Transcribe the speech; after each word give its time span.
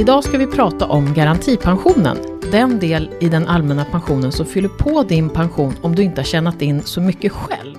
Idag 0.00 0.24
ska 0.24 0.38
vi 0.38 0.46
prata 0.46 0.86
om 0.86 1.14
garantipensionen. 1.14 2.18
Den 2.52 2.78
del 2.78 3.10
i 3.20 3.28
den 3.28 3.46
allmänna 3.46 3.84
pensionen 3.84 4.32
som 4.32 4.46
fyller 4.46 4.68
på 4.68 5.02
din 5.02 5.30
pension 5.30 5.74
om 5.82 5.94
du 5.94 6.02
inte 6.02 6.20
har 6.20 6.26
tjänat 6.26 6.62
in 6.62 6.82
så 6.82 7.00
mycket 7.00 7.32
själv. 7.32 7.76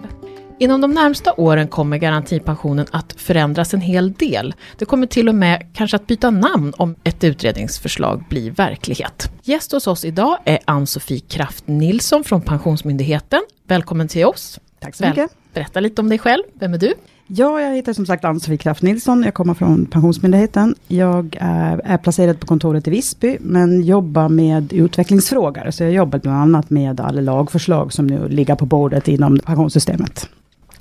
Inom 0.60 0.82
de 0.82 0.92
närmsta 0.92 1.34
åren 1.34 1.68
kommer 1.68 1.98
garantipensionen 1.98 2.86
att 2.92 3.14
förändras 3.14 3.74
en 3.74 3.82
hel 3.82 4.14
del. 4.14 4.54
Det 4.78 4.86
kommer 4.86 5.08
till 5.08 5.30
och 5.30 5.36
med 5.36 5.68
kanske 5.74 5.96
att 5.96 6.08
byta 6.08 6.30
namn 6.30 6.74
om 6.78 6.96
ett 7.04 7.24
utredningsförslag 7.24 8.24
blir 8.30 8.52
verklighet. 8.52 9.32
Gäst 9.44 9.72
hos 9.72 9.88
oss 9.88 10.06
idag 10.06 10.38
är 10.46 10.60
Ann-Sofie 10.66 11.20
Kraft 11.20 11.68
Nilsson 11.68 12.24
från 12.24 12.42
Pensionsmyndigheten. 12.42 13.42
Välkommen 13.68 14.08
till 14.08 14.26
oss. 14.26 14.60
Tack 14.80 14.96
så 14.96 15.08
mycket. 15.08 15.32
Berätta 15.54 15.80
lite 15.80 16.02
om 16.02 16.10
dig 16.10 16.20
själv. 16.20 16.44
Vem 16.54 16.74
är 16.74 16.78
du? 16.78 16.94
Ja, 17.34 17.62
jag 17.62 17.76
heter 17.76 17.94
som 17.94 18.06
sagt 18.06 18.26
Ann-Sofie 18.26 18.58
Kraft 18.58 18.82
Nilsson. 18.82 19.24
Jag 19.24 19.34
kommer 19.34 19.54
från 19.54 19.86
Pensionsmyndigheten. 19.86 20.76
Jag 20.88 21.38
är, 21.40 21.82
är, 21.84 21.98
placerad 21.98 22.40
på 22.40 22.48
kontoret 22.48 22.88
i 22.88 22.92
Visby, 22.92 23.38
men 23.42 23.82
jobbar 23.82 24.30
med 24.30 24.74
utvecklingsfrågor. 24.74 25.72
Så 25.72 25.84
jag 25.84 25.92
jobbar 25.92 26.20
bland 26.20 26.38
annat 26.38 26.70
med 26.70 27.00
alla 27.00 27.22
lagförslag 27.22 27.94
som 27.94 28.08
nu 28.08 28.30
ligger 28.30 28.56
på 28.56 28.66
bordet 28.66 29.08
inom 29.08 29.40
pensionssystemet. 29.40 30.30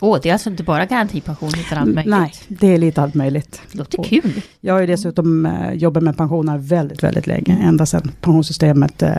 Åh, 0.00 0.14
oh, 0.14 0.20
det 0.22 0.28
är 0.28 0.32
alltså 0.32 0.50
inte 0.50 0.62
bara 0.62 0.86
garantipension 0.86 1.50
utan 1.66 1.78
allt 1.78 1.94
möjligt? 1.94 2.10
Nej, 2.10 2.32
det 2.48 2.66
är 2.66 2.78
lite 2.78 3.02
allt 3.02 3.14
möjligt. 3.14 3.60
Det 3.72 3.78
låter 3.78 4.02
kul. 4.02 4.42
Jag 4.60 4.74
har 4.74 4.80
ju 4.80 4.86
dessutom 4.86 5.46
äh, 5.46 5.72
jobbat 5.72 6.02
med 6.02 6.16
pensioner 6.16 6.58
väldigt, 6.58 7.02
väldigt 7.02 7.26
länge. 7.26 7.58
Ända 7.62 7.86
sedan 7.86 8.12
pensionssystemet 8.20 9.02
äh, 9.02 9.16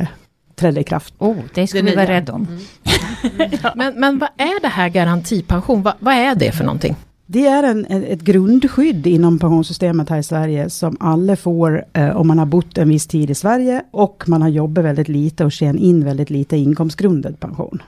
trädde 0.55 0.79
i 0.79 0.83
kraft. 0.83 1.13
Oh, 1.17 1.37
det 1.53 1.67
ska 1.67 1.77
det 1.77 1.89
vi 1.89 1.95
vara 1.95 2.07
rädda 2.07 2.33
om. 2.33 2.47
Mm. 2.47 3.51
men, 3.75 3.99
men 3.99 4.19
vad 4.19 4.29
är 4.37 4.61
det 4.61 4.67
här 4.67 4.89
garantipension? 4.89 5.81
Va, 5.81 5.95
vad 5.99 6.13
är 6.13 6.35
det 6.35 6.51
för 6.51 6.63
någonting? 6.63 6.95
Det 7.33 7.47
är 7.47 7.63
en, 7.63 7.85
ett 7.85 8.21
grundskydd 8.21 9.07
inom 9.07 9.39
pensionssystemet 9.39 10.09
här 10.09 10.17
i 10.17 10.23
Sverige 10.23 10.69
som 10.69 10.97
alla 10.99 11.35
får 11.35 11.85
eh, 11.93 12.17
om 12.17 12.27
man 12.27 12.39
har 12.39 12.45
bott 12.45 12.77
en 12.77 12.89
viss 12.89 13.07
tid 13.07 13.29
i 13.29 13.35
Sverige 13.35 13.83
och 13.91 14.23
man 14.27 14.41
har 14.41 14.49
jobbat 14.49 14.85
väldigt 14.85 15.07
lite 15.07 15.45
och 15.45 15.51
tjänat 15.51 15.81
in 15.81 16.05
väldigt 16.05 16.29
lite 16.29 16.57
inkomstgrundad 16.57 17.39
pension. 17.39 17.81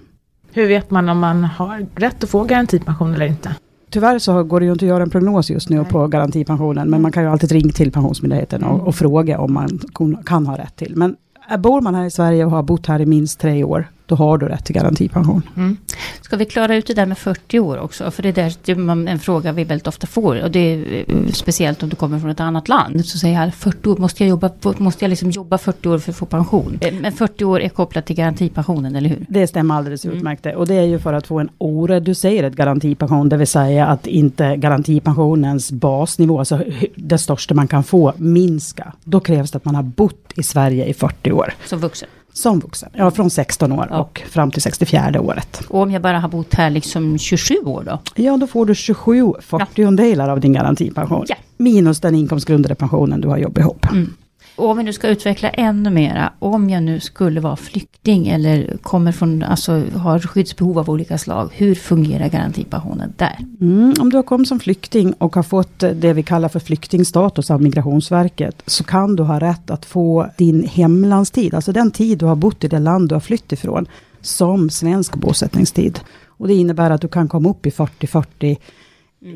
Hur 0.51 0.67
vet 0.67 0.91
man 0.91 1.09
om 1.09 1.19
man 1.19 1.43
har 1.43 1.85
rätt 1.95 2.23
att 2.23 2.29
få 2.29 2.43
garantipension 2.43 3.13
eller 3.13 3.25
inte? 3.25 3.55
Tyvärr 3.89 4.19
så 4.19 4.43
går 4.43 4.59
det 4.59 4.65
ju 4.65 4.71
inte 4.71 4.85
att 4.85 4.89
göra 4.89 5.03
en 5.03 5.09
prognos 5.09 5.49
just 5.49 5.69
nu 5.69 5.77
Nej. 5.77 5.85
på 5.85 6.07
garantipensionen, 6.07 6.89
men 6.89 7.01
man 7.01 7.11
kan 7.11 7.23
ju 7.23 7.29
alltid 7.29 7.51
ringa 7.51 7.71
till 7.71 7.91
Pensionsmyndigheten 7.91 8.63
och, 8.63 8.87
och 8.87 8.95
fråga 8.95 9.39
om 9.39 9.53
man 9.53 9.79
kan 10.25 10.47
ha 10.47 10.57
rätt 10.57 10.75
till. 10.75 10.93
Men 10.95 11.15
bor 11.59 11.81
man 11.81 11.95
här 11.95 12.05
i 12.05 12.11
Sverige 12.11 12.45
och 12.45 12.51
har 12.51 12.63
bott 12.63 12.87
här 12.87 13.01
i 13.01 13.05
minst 13.05 13.39
tre 13.39 13.63
år, 13.63 13.87
då 14.13 14.17
har 14.17 14.37
du 14.37 14.45
rätt 14.45 14.65
till 14.65 14.75
garantipension. 14.75 15.41
Mm. 15.57 15.77
Ska 16.21 16.37
vi 16.37 16.45
klara 16.45 16.75
ut 16.75 16.87
det 16.87 16.93
där 16.93 17.05
med 17.05 17.17
40 17.17 17.59
år 17.59 17.77
också? 17.77 18.11
För 18.11 18.23
det 18.23 18.37
är 18.37 19.07
en 19.07 19.19
fråga 19.19 19.51
vi 19.51 19.63
väldigt 19.63 19.87
ofta 19.87 20.07
får. 20.07 20.43
Och 20.43 20.51
det 20.51 20.59
är 20.59 21.03
eh, 21.07 21.31
speciellt 21.31 21.83
om 21.83 21.89
du 21.89 21.95
kommer 21.95 22.19
från 22.19 22.29
ett 22.29 22.39
annat 22.39 22.67
land. 22.67 23.05
Så 23.05 23.17
säger 23.17 23.41
jag 23.41 23.53
40 23.53 23.89
år, 23.89 23.97
måste 23.97 24.23
jag 24.23 24.29
jobba, 24.29 24.49
måste 24.77 25.05
jag 25.05 25.09
liksom 25.09 25.31
jobba 25.31 25.57
40 25.57 25.89
år 25.89 25.97
för 25.99 26.11
att 26.11 26.17
få 26.17 26.25
pension? 26.25 26.79
Men 27.01 27.11
40 27.11 27.45
år 27.45 27.61
är 27.61 27.69
kopplat 27.69 28.05
till 28.05 28.15
garantipensionen, 28.15 28.95
eller 28.95 29.09
hur? 29.09 29.25
Det 29.29 29.47
stämmer 29.47 29.75
alldeles 29.75 30.05
mm. 30.05 30.17
utmärkt. 30.17 30.45
Och 30.55 30.67
det 30.67 30.75
är 30.75 30.85
ju 30.85 30.99
för 30.99 31.13
att 31.13 31.27
få 31.27 31.39
en 31.39 31.49
oreducerad 31.57 32.55
garantipension. 32.55 33.29
Det 33.29 33.37
vill 33.37 33.47
säga 33.47 33.87
att 33.87 34.07
inte 34.07 34.55
garantipensionens 34.55 35.71
basnivå, 35.71 36.39
alltså 36.39 36.63
det 36.95 37.17
största 37.17 37.53
man 37.53 37.67
kan 37.67 37.83
få, 37.83 38.13
minska. 38.17 38.93
Då 39.03 39.19
krävs 39.19 39.51
det 39.51 39.57
att 39.57 39.65
man 39.65 39.75
har 39.75 39.83
bott 39.83 40.33
i 40.35 40.43
Sverige 40.43 40.85
i 40.85 40.93
40 40.93 41.31
år. 41.31 41.53
Som 41.65 41.79
vuxen? 41.79 42.09
Som 42.33 42.59
vuxen, 42.59 42.89
ja 42.93 43.11
från 43.11 43.29
16 43.29 43.71
år 43.71 43.87
ja. 43.89 43.97
och 43.97 44.21
fram 44.29 44.51
till 44.51 44.61
64 44.61 45.21
året. 45.21 45.61
Och 45.67 45.81
om 45.81 45.91
jag 45.91 46.01
bara 46.01 46.19
har 46.19 46.29
bott 46.29 46.53
här 46.53 46.69
liksom 46.69 47.17
27 47.17 47.55
år 47.65 47.83
då? 47.83 47.99
Ja, 48.15 48.37
då 48.37 48.47
får 48.47 48.65
du 48.65 48.75
27 48.75 49.33
40 49.41 50.15
ja. 50.15 50.31
av 50.31 50.39
din 50.39 50.53
garantipension. 50.53 51.25
Ja. 51.27 51.35
Minus 51.57 51.99
den 51.99 52.15
inkomstgrundade 52.15 52.75
pensionen 52.75 53.21
du 53.21 53.27
har 53.27 53.37
jobbat 53.37 53.61
ihop. 53.61 53.85
Mm. 53.91 54.13
Om 54.55 54.77
vi 54.77 54.83
nu 54.83 54.93
ska 54.93 55.07
utveckla 55.07 55.49
ännu 55.49 55.89
mera, 55.89 56.33
om 56.39 56.69
jag 56.69 56.83
nu 56.83 56.99
skulle 56.99 57.39
vara 57.39 57.55
flykting 57.55 58.27
eller 58.27 58.77
kommer 58.81 59.11
från, 59.11 59.43
alltså 59.43 59.83
har 59.95 60.19
skyddsbehov 60.19 60.79
av 60.79 60.89
olika 60.89 61.17
slag, 61.17 61.49
hur 61.53 61.75
fungerar 61.75 62.29
garantipensionen 62.29 63.13
där? 63.17 63.37
Mm, 63.61 63.93
om 63.99 64.09
du 64.09 64.15
har 64.15 64.23
kommit 64.23 64.47
som 64.47 64.59
flykting 64.59 65.13
och 65.13 65.35
har 65.35 65.43
fått 65.43 65.79
det 65.79 66.13
vi 66.13 66.23
kallar 66.23 66.49
för 66.49 66.59
flyktingstatus 66.59 67.51
av 67.51 67.61
Migrationsverket, 67.61 68.63
så 68.65 68.83
kan 68.83 69.15
du 69.15 69.23
ha 69.23 69.39
rätt 69.39 69.69
att 69.69 69.85
få 69.85 70.29
din 70.37 70.67
hemlandstid, 70.67 71.53
alltså 71.53 71.71
den 71.71 71.91
tid 71.91 72.17
du 72.17 72.25
har 72.25 72.35
bott 72.35 72.63
i 72.63 72.67
det 72.67 72.79
land 72.79 73.09
du 73.09 73.15
har 73.15 73.19
flytt 73.19 73.51
ifrån, 73.51 73.85
som 74.21 74.69
svensk 74.69 75.15
bosättningstid. 75.15 75.99
Och 76.27 76.47
det 76.47 76.53
innebär 76.53 76.89
att 76.89 77.01
du 77.01 77.07
kan 77.07 77.27
komma 77.27 77.49
upp 77.49 77.65
i 77.65 77.69
40-40 77.69 78.25
mm, 78.41 78.57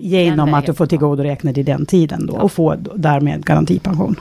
genom 0.01 0.53
att 0.53 0.65
du 0.65 0.73
får 0.73 0.85
tillgodoräkna 0.85 1.51
dig 1.51 1.63
den 1.63 1.85
tiden 1.85 2.25
då, 2.25 2.33
och 2.33 2.51
få 2.51 2.75
därmed 2.95 3.45
garantipension. 3.45 4.15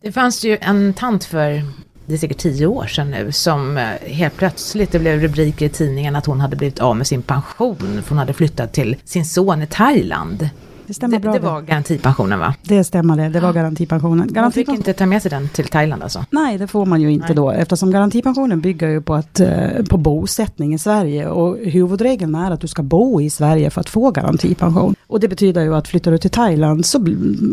Det 0.00 0.12
fanns 0.12 0.44
ju 0.44 0.58
en 0.60 0.94
tant 0.94 1.24
för, 1.24 1.62
det 2.06 2.14
är 2.14 2.18
säkert 2.18 2.38
tio 2.38 2.66
år 2.66 2.86
sedan 2.86 3.10
nu, 3.10 3.32
som 3.32 3.76
eh, 3.76 3.84
helt 4.06 4.36
plötsligt, 4.36 4.92
det 4.92 4.98
blev 4.98 5.20
rubriker 5.20 5.66
i 5.66 5.68
tidningen 5.68 6.16
att 6.16 6.26
hon 6.26 6.40
hade 6.40 6.56
blivit 6.56 6.80
av 6.80 6.96
med 6.96 7.06
sin 7.06 7.22
pension, 7.22 8.02
för 8.02 8.08
hon 8.08 8.18
hade 8.18 8.32
flyttat 8.32 8.72
till 8.72 8.96
sin 9.04 9.24
son 9.24 9.62
i 9.62 9.66
Thailand. 9.66 10.48
Det 10.88 10.94
stämmer 10.94 11.16
det, 11.16 11.20
bra. 11.20 11.32
Det 11.32 11.38
var 11.38 11.60
garantipensionen 11.62 12.38
va? 12.38 12.54
Det 12.62 12.84
stämmer 12.84 13.16
det, 13.16 13.28
det 13.28 13.40
var 13.40 13.52
garantipensionen. 13.52 14.16
Garantipension. 14.16 14.42
Man 14.42 14.52
fick 14.52 14.68
inte 14.68 14.92
ta 14.92 15.06
med 15.06 15.22
sig 15.22 15.30
den 15.30 15.48
till 15.48 15.68
Thailand 15.68 16.02
alltså? 16.02 16.24
Nej, 16.30 16.58
det 16.58 16.66
får 16.66 16.86
man 16.86 17.00
ju 17.00 17.10
inte 17.10 17.26
Nej. 17.26 17.36
då, 17.36 17.50
eftersom 17.50 17.90
garantipensionen 17.90 18.60
bygger 18.60 18.88
ju 18.88 19.02
på, 19.02 19.14
att, 19.14 19.40
eh, 19.40 19.84
på 19.90 19.96
bosättning 19.96 20.74
i 20.74 20.78
Sverige. 20.78 21.28
Och 21.28 21.56
huvudregeln 21.58 22.34
är 22.34 22.50
att 22.50 22.60
du 22.60 22.66
ska 22.68 22.82
bo 22.82 23.20
i 23.20 23.30
Sverige 23.30 23.70
för 23.70 23.80
att 23.80 23.88
få 23.88 24.10
garantipension. 24.10 24.94
Och 25.06 25.20
det 25.20 25.28
betyder 25.28 25.62
ju 25.62 25.74
att 25.74 25.88
flyttar 25.88 26.10
du 26.10 26.18
till 26.18 26.30
Thailand 26.30 26.86
så 26.86 26.98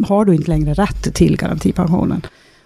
har 0.07 0.25
du 0.25 0.35
inte 0.35 0.49
längre 0.49 0.73
rätt 0.73 1.13
till 1.13 1.37
garantipensionen. 1.37 2.21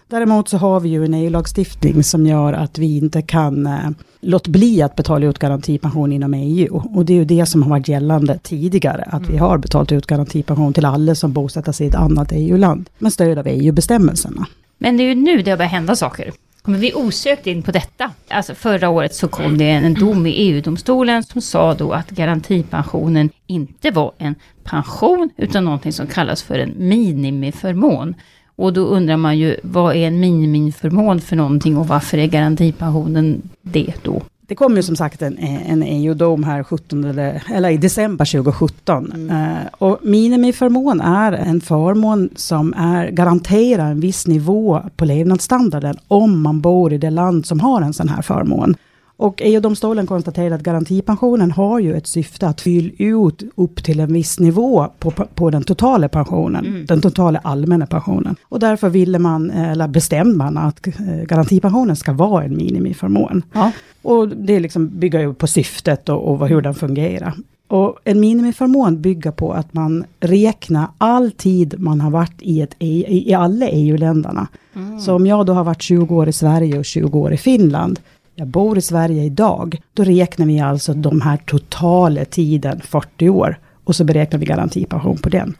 Däremot 0.09 0.50
så 0.50 0.58
har 0.58 0.80
vi 0.80 0.90
ju 0.90 1.06
en 1.06 1.14
EU-lagstiftning 1.14 2.03
som 2.03 2.25
gör 2.25 2.53
att 2.53 2.78
vi 2.78 2.97
inte 2.97 3.22
kan 3.22 3.68
eh, 3.68 3.90
låta 4.20 4.52
bli 4.52 4.81
att 4.81 4.96
betala 4.96 5.25
ut 5.25 5.40
garantipension 5.40 6.12
inom 6.12 6.34
EU. 6.34 6.84
Och 6.94 7.06
det 7.06 7.14
är 7.14 7.18
ju 7.18 7.25
det 7.25 7.46
som 7.46 7.64
har 7.64 7.70
varit 7.70 7.88
gällande 7.88 8.40
tidigare, 8.44 9.02
att 9.02 9.22
mm. 9.22 9.31
vi 9.31 9.38
har 9.38 9.58
betalat 9.58 9.92
ut 9.92 10.08
garantipension 10.08 10.74
till 10.74 10.86
alla 10.86 11.16
som 11.16 11.34
bosätter 11.34 11.72
sig 11.72 11.86
i 11.86 11.90
ett 11.90 11.96
annat 11.96 12.31
EU-land, 12.31 12.90
med 12.97 13.14
stöd 13.14 13.38
av 13.38 13.47
EU-bestämmelserna. 13.47 14.47
Men 14.78 14.97
det 14.97 15.03
är 15.03 15.08
ju 15.08 15.16
nu 15.16 15.42
det 15.42 15.52
har 15.52 15.58
börjat 15.58 15.72
hända 15.72 15.96
saker. 15.96 16.31
Kommer 16.62 16.78
vi 16.78 16.94
osökt 16.94 17.47
in 17.47 17.64
på 17.64 17.72
detta? 17.72 18.12
Alltså 18.28 18.56
förra 18.56 18.90
året 18.90 19.16
så 19.16 19.28
kom 19.28 19.58
det 19.58 19.70
en 19.70 19.94
dom 19.94 20.28
i 20.28 20.31
EU-domstolen 20.31 21.24
som 21.24 21.41
sa 21.41 21.74
då 21.74 21.91
att 21.91 22.09
garantipensionen 22.09 23.30
inte 23.47 23.91
var 23.91 24.14
en 24.18 24.36
pension 24.64 25.30
utan 25.38 25.66
någonting 25.66 25.94
som 25.94 26.08
kallas 26.08 26.44
för 26.44 26.59
en 26.59 26.74
minimiförmån. 26.78 28.16
Och 28.59 28.74
då 28.74 28.81
undrar 28.81 29.18
man 29.18 29.38
ju, 29.38 29.58
vad 29.64 29.96
är 29.96 30.08
en 30.08 30.20
minimiförmån 30.20 31.22
för 31.22 31.36
någonting 31.36 31.78
och 31.78 31.88
varför 31.88 32.18
är 32.18 32.28
garantipensionen 32.28 33.42
det 33.62 33.94
då? 34.03 34.22
Det 34.47 34.56
kom 34.56 34.75
ju 34.75 34.84
som 34.84 34.96
sagt 34.96 35.22
en, 35.22 35.38
en 35.38 35.84
EU-dom 35.84 36.44
här 36.44 36.64
17, 36.64 37.03
eller, 37.03 37.44
eller 37.53 37.70
i 37.70 37.78
december 37.78 38.25
2017. 38.25 39.12
Mm. 39.12 39.38
Uh, 39.38 39.58
och 39.72 40.00
minimiförmån 40.03 41.02
är 41.02 41.31
en 41.31 41.62
förmån 41.62 42.30
som 42.36 42.74
är, 42.74 43.09
garanterar 43.12 43.92
en 43.92 44.00
viss 44.00 44.28
nivå 44.28 44.81
på 44.96 45.06
levnadsstandarden 45.06 45.97
om 46.08 46.41
man 46.41 46.62
bor 46.62 46.94
i 46.94 46.97
det 46.97 47.09
land 47.09 47.46
som 47.46 47.59
har 47.59 47.81
en 47.81 47.94
sån 47.94 48.09
här 48.09 48.22
förmån. 48.22 48.76
Och 49.19 49.41
EU-domstolen 49.41 50.07
konstaterade 50.07 50.56
att 50.56 50.62
garantipensionen 50.62 51.52
har 51.52 51.80
ju 51.80 51.96
ett 51.96 52.07
syfte 52.07 52.47
att 52.47 52.62
fylla 52.62 52.91
ut 52.97 53.44
upp 53.56 53.84
till 53.84 54.00
en 54.00 54.13
viss 54.13 54.40
nivå 54.40 54.88
på, 55.00 55.12
på 55.12 55.50
den 55.50 55.63
totala 55.63 56.09
pensionen, 56.09 56.66
mm. 56.66 56.85
den 56.85 57.02
totala 57.02 57.40
allmänna 57.44 57.85
pensionen. 57.85 58.35
Och 58.44 58.59
därför 58.59 58.90
ville 58.90 59.19
man, 59.19 59.52
eller 59.52 59.88
bestämde 59.88 60.38
man 60.38 60.58
att 60.58 60.88
eh, 60.88 60.94
garantipensionen 61.28 61.96
ska 61.96 62.13
vara 62.13 62.44
en 62.44 62.58
minimiförmån. 62.58 63.44
Ja. 63.53 63.72
Och 64.02 64.28
det 64.28 64.59
liksom 64.59 65.00
bygger 65.00 65.19
ju 65.19 65.34
på 65.34 65.47
syftet 65.47 66.09
och, 66.09 66.31
och 66.31 66.47
hur 66.47 66.62
den 66.62 66.74
fungerar. 66.75 67.34
Och 67.68 68.00
en 68.03 68.19
minimiförmån 68.19 69.02
bygger 69.02 69.31
på 69.31 69.53
att 69.53 69.74
man 69.74 70.06
räknar 70.19 70.88
all 70.97 71.32
tid 71.32 71.76
man 71.78 72.02
har 72.02 72.11
varit 72.11 72.41
i, 72.41 72.61
ett, 72.61 72.76
i, 72.79 73.29
i 73.29 73.34
alla 73.34 73.67
EU-länderna. 73.70 74.47
Mm. 74.76 74.99
Så 74.99 75.16
om 75.16 75.28
jag 75.28 75.46
då 75.46 75.53
har 75.53 75.64
varit 75.64 75.82
20 75.82 76.16
år 76.16 76.29
i 76.29 76.34
Sverige 76.34 76.79
och 76.79 76.85
20 76.85 77.20
år 77.20 77.34
i 77.34 77.38
Finland, 77.38 77.99
jag 78.40 78.47
bor 78.47 78.78
i 78.78 78.82
Sverige 78.82 79.24
idag, 79.24 79.82
då 79.94 80.03
räknar 80.03 80.46
vi 80.46 80.59
alltså 80.59 80.94
de 80.94 81.22
här 81.22 81.38
totala 81.38 82.26
tiden 82.26 82.82
40 82.84 83.30
år 83.30 83.59
och 83.84 83.96
så 83.96 84.03
beräknar 84.03 84.40
vi 84.40 84.46
garantipension 84.46 85.18
på 85.18 85.30
den. 85.30 85.56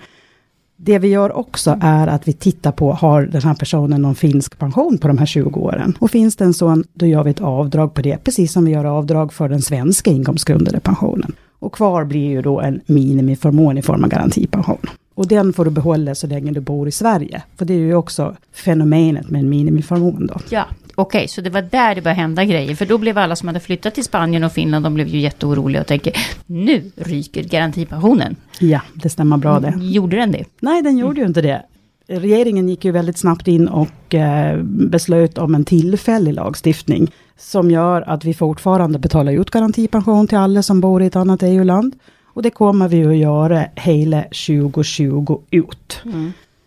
Det 0.78 1.00
vi 1.00 1.08
gör 1.08 1.38
också 1.38 1.78
är 1.81 2.08
att 2.08 2.28
vi 2.28 2.34
tittar 2.34 2.72
på, 2.72 2.94
har 2.94 3.22
den 3.22 3.42
här 3.42 3.54
personen 3.54 4.02
någon 4.02 4.16
finsk 4.16 4.60
pension 4.60 4.98
på 4.98 5.08
de 5.08 5.18
här 5.18 5.26
20 5.26 5.60
åren? 5.60 5.98
Och 6.00 6.12
finns 6.12 6.36
det 6.36 6.46
en 6.46 6.54
sån, 6.54 6.84
då 6.94 7.06
gör 7.06 7.24
vi 7.24 7.30
ett 7.30 7.42
avdrag 7.42 7.94
på 7.94 8.02
det, 8.02 8.24
precis 8.24 8.52
som 8.52 8.66
vi 8.66 8.72
gör 8.72 8.86
avdrag 8.86 9.34
för 9.34 9.50
den 9.50 9.62
svenska 9.62 10.12
inkomstgrundade 10.12 10.80
pensionen. 10.80 11.32
Och 11.60 11.74
kvar 11.74 12.06
blir 12.06 12.30
ju 12.30 12.42
då 12.42 12.60
en 12.60 12.82
minimiförmån 12.86 13.78
i 13.78 13.82
form 13.82 14.04
av 14.04 14.10
garantipension. 14.10 14.86
Och 15.16 15.28
den 15.28 15.54
får 15.54 15.66
du 15.66 15.72
behålla 15.72 16.16
så 16.16 16.28
länge 16.28 16.52
du 16.52 16.60
bor 16.60 16.88
i 16.88 16.92
Sverige. 16.92 17.44
För 17.58 17.66
det 17.66 17.74
är 17.74 17.78
ju 17.78 17.96
också 17.96 18.36
fenomenet 18.54 19.30
med 19.30 19.40
en 19.40 19.50
minimiförmån 19.50 20.28
då. 20.28 20.40
Ja, 20.50 20.66
Okej, 21.00 21.19
okay, 21.19 21.28
så 21.28 21.42
det 21.42 21.50
var 21.50 21.62
där 21.62 21.96
det 21.96 22.01
började 22.01 22.22
hända 22.22 22.46
grejer. 22.46 22.75
För 22.75 22.86
då 22.86 22.98
blev 22.98 23.18
alla 23.18 23.36
som 23.36 23.48
hade 23.48 23.60
flyttat 23.60 23.96
till 23.96 24.04
Spanien 24.04 24.44
och 24.44 24.51
Finland, 24.51 24.86
de 24.86 24.94
blev 24.94 25.07
ju 25.07 25.19
jätteoroliga 25.19 25.81
och 25.81 25.88
tänker, 25.88 26.13
nu 26.46 26.92
ryker 26.96 27.44
garantipensionen. 27.44 28.36
Ja, 28.60 28.81
det 28.94 29.10
stämmer 29.10 29.38
bra 29.38 29.60
det. 29.60 29.74
Gjorde 29.81 30.18
den 30.18 30.31
det? 30.31 30.46
Nej, 30.60 30.81
den 30.81 30.98
gjorde 30.98 31.12
mm. 31.12 31.22
ju 31.22 31.28
inte 31.28 31.42
det. 31.42 31.62
regeringen 32.07 32.69
gick 32.69 32.86
ju 32.86 32.92
väldigt 32.92 33.18
snabbt 33.18 33.48
in 33.48 33.68
och 33.68 34.16
eh, 34.16 34.57
beslöt 34.63 35.38
om 35.38 35.56
en 35.56 35.66
tillfällig 35.66 36.34
lagstiftning 36.34 37.12
som 37.38 37.72
gör 37.72 38.01
att 38.01 38.25
vi 38.25 38.34
fortfarande 38.34 39.00
betalar 39.00 39.31
ut 39.31 39.50
garantipension 39.50 40.28
till 40.28 40.38
alla 40.38 40.63
som 40.63 40.81
bor 40.81 41.04
i 41.04 41.06
ett 41.06 41.16
annat 41.16 41.44
EU-land. 41.44 41.96
Och 42.25 42.42
det 42.42 42.50
kommer 42.50 42.88
vi 42.88 43.06
att 43.06 43.18
göra 43.18 43.66
hela 43.75 44.22
2020 44.22 45.42
ut. 45.51 46.01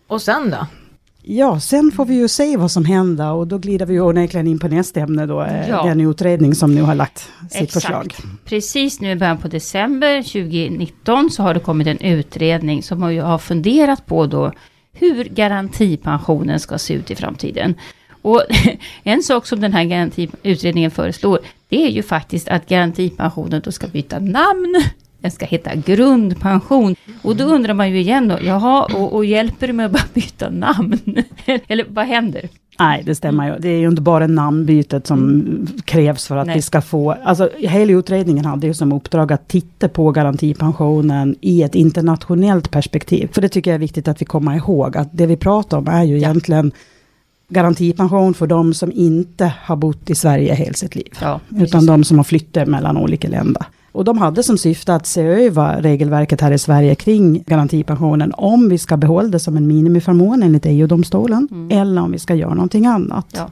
Och 0.07 0.21
sen 0.21 0.49
då? 0.49 0.67
Ja, 1.25 1.59
sen 1.59 1.91
får 1.91 2.05
vi 2.05 2.15
ju 2.15 2.27
se 2.27 2.57
vad 2.57 2.71
som 2.71 2.85
händer 2.85 3.31
och 3.31 3.47
då 3.47 3.57
glider 3.57 3.85
vi 3.85 3.99
onekligen 3.99 4.47
in 4.47 4.59
på 4.59 4.67
nästa 4.67 4.99
ämne 4.99 5.25
då, 5.25 5.41
eh, 5.41 5.69
Ja. 5.69 5.83
den 5.83 6.01
utredning 6.01 6.55
som 6.55 6.75
nu 6.75 6.81
har 6.81 6.95
lagt 6.95 7.19
sitt 7.51 7.61
Exakt. 7.61 7.73
förslag. 7.73 8.15
Precis 8.45 9.01
nu 9.01 9.11
i 9.11 9.15
början 9.15 9.37
på 9.37 9.47
december 9.47 10.21
2019 10.23 11.29
så 11.29 11.43
har 11.43 11.53
det 11.53 11.59
kommit 11.59 11.87
en 11.87 11.97
utredning 12.01 12.83
som 12.83 13.01
har 13.01 13.37
funderat 13.37 14.05
på 14.05 14.25
då 14.25 14.51
hur 14.93 15.23
garantipensionen 15.23 16.59
ska 16.59 16.77
se 16.77 16.93
ut 16.93 17.11
i 17.11 17.15
framtiden. 17.15 17.75
Och 18.21 18.41
en 19.03 19.23
sak 19.23 19.45
som 19.47 19.61
den 19.61 19.73
här 19.73 19.83
garantiutredningen 19.83 20.91
föreslår, 20.91 21.39
det 21.69 21.85
är 21.85 21.89
ju 21.89 22.03
faktiskt 22.03 22.47
att 22.47 22.67
garantipensionen 22.69 23.61
då 23.65 23.71
ska 23.71 23.87
byta 23.87 24.19
namn. 24.19 24.83
Den 25.23 25.31
ska 25.31 25.45
heta 25.45 25.75
grundpension. 25.75 26.95
Och 27.21 27.35
då 27.35 27.43
undrar 27.43 27.73
man 27.73 27.91
ju 27.91 27.99
igen 27.99 28.27
då, 28.27 28.37
jaha, 28.41 28.83
och, 28.83 29.13
och 29.13 29.25
hjälper 29.25 29.67
det 29.67 29.73
med 29.73 29.85
att 29.85 29.91
bara 29.91 30.03
byta 30.13 30.49
namn? 30.49 30.99
Eller 31.67 31.85
vad 31.89 32.05
händer? 32.05 32.49
Nej, 32.79 33.03
det 33.05 33.15
stämmer 33.15 33.47
ju. 33.47 33.59
Det 33.59 33.69
är 33.69 33.79
ju 33.79 33.87
inte 33.87 34.01
bara 34.01 34.27
namnbytet 34.27 35.07
som 35.07 35.45
krävs 35.85 36.27
för 36.27 36.37
att 36.37 36.47
Nej. 36.47 36.55
vi 36.55 36.61
ska 36.61 36.81
få... 36.81 37.11
Alltså, 37.11 37.49
hela 37.57 37.91
utredningen 37.91 38.45
hade 38.45 38.67
ju 38.67 38.73
som 38.73 38.93
uppdrag 38.93 39.33
att 39.33 39.47
titta 39.47 39.89
på 39.89 40.11
garantipensionen 40.11 41.35
i 41.41 41.63
ett 41.63 41.75
internationellt 41.75 42.71
perspektiv. 42.71 43.29
För 43.33 43.41
det 43.41 43.49
tycker 43.49 43.71
jag 43.71 43.75
är 43.75 43.79
viktigt 43.79 44.07
att 44.07 44.21
vi 44.21 44.25
kommer 44.25 44.55
ihåg, 44.55 44.97
att 44.97 45.09
det 45.11 45.25
vi 45.25 45.37
pratar 45.37 45.77
om 45.77 45.87
är 45.87 46.03
ju 46.03 46.17
egentligen 46.17 46.71
garantipension 47.49 48.33
för 48.33 48.47
de 48.47 48.73
som 48.73 48.91
inte 48.91 49.53
har 49.61 49.75
bott 49.75 50.09
i 50.09 50.15
Sverige 50.15 50.53
hela 50.53 50.73
sitt 50.73 50.95
liv. 50.95 51.17
Ja, 51.21 51.39
utan 51.57 51.85
de 51.85 52.03
som 52.03 52.17
har 52.17 52.23
flyttat 52.23 52.67
mellan 52.67 52.97
olika 52.97 53.27
länder. 53.27 53.65
Och 53.93 54.03
de 54.03 54.17
hade 54.17 54.43
som 54.43 54.57
syfte 54.57 54.95
att 54.95 55.05
se 55.05 55.21
över 55.21 55.81
regelverket 55.81 56.41
här 56.41 56.51
i 56.51 56.57
Sverige 56.57 56.95
kring 56.95 57.43
garantipensionen, 57.47 58.33
om 58.37 58.69
vi 58.69 58.77
ska 58.77 58.97
behålla 58.97 59.29
det 59.29 59.39
som 59.39 59.57
en 59.57 59.67
minimiförmån 59.67 60.43
enligt 60.43 60.65
EU-domstolen, 60.65 61.69
eller 61.71 62.01
om 62.01 62.11
vi 62.11 62.19
ska 62.19 62.35
göra 62.35 62.53
någonting 62.53 62.85
annat. 62.85 63.27
Ja. 63.31 63.49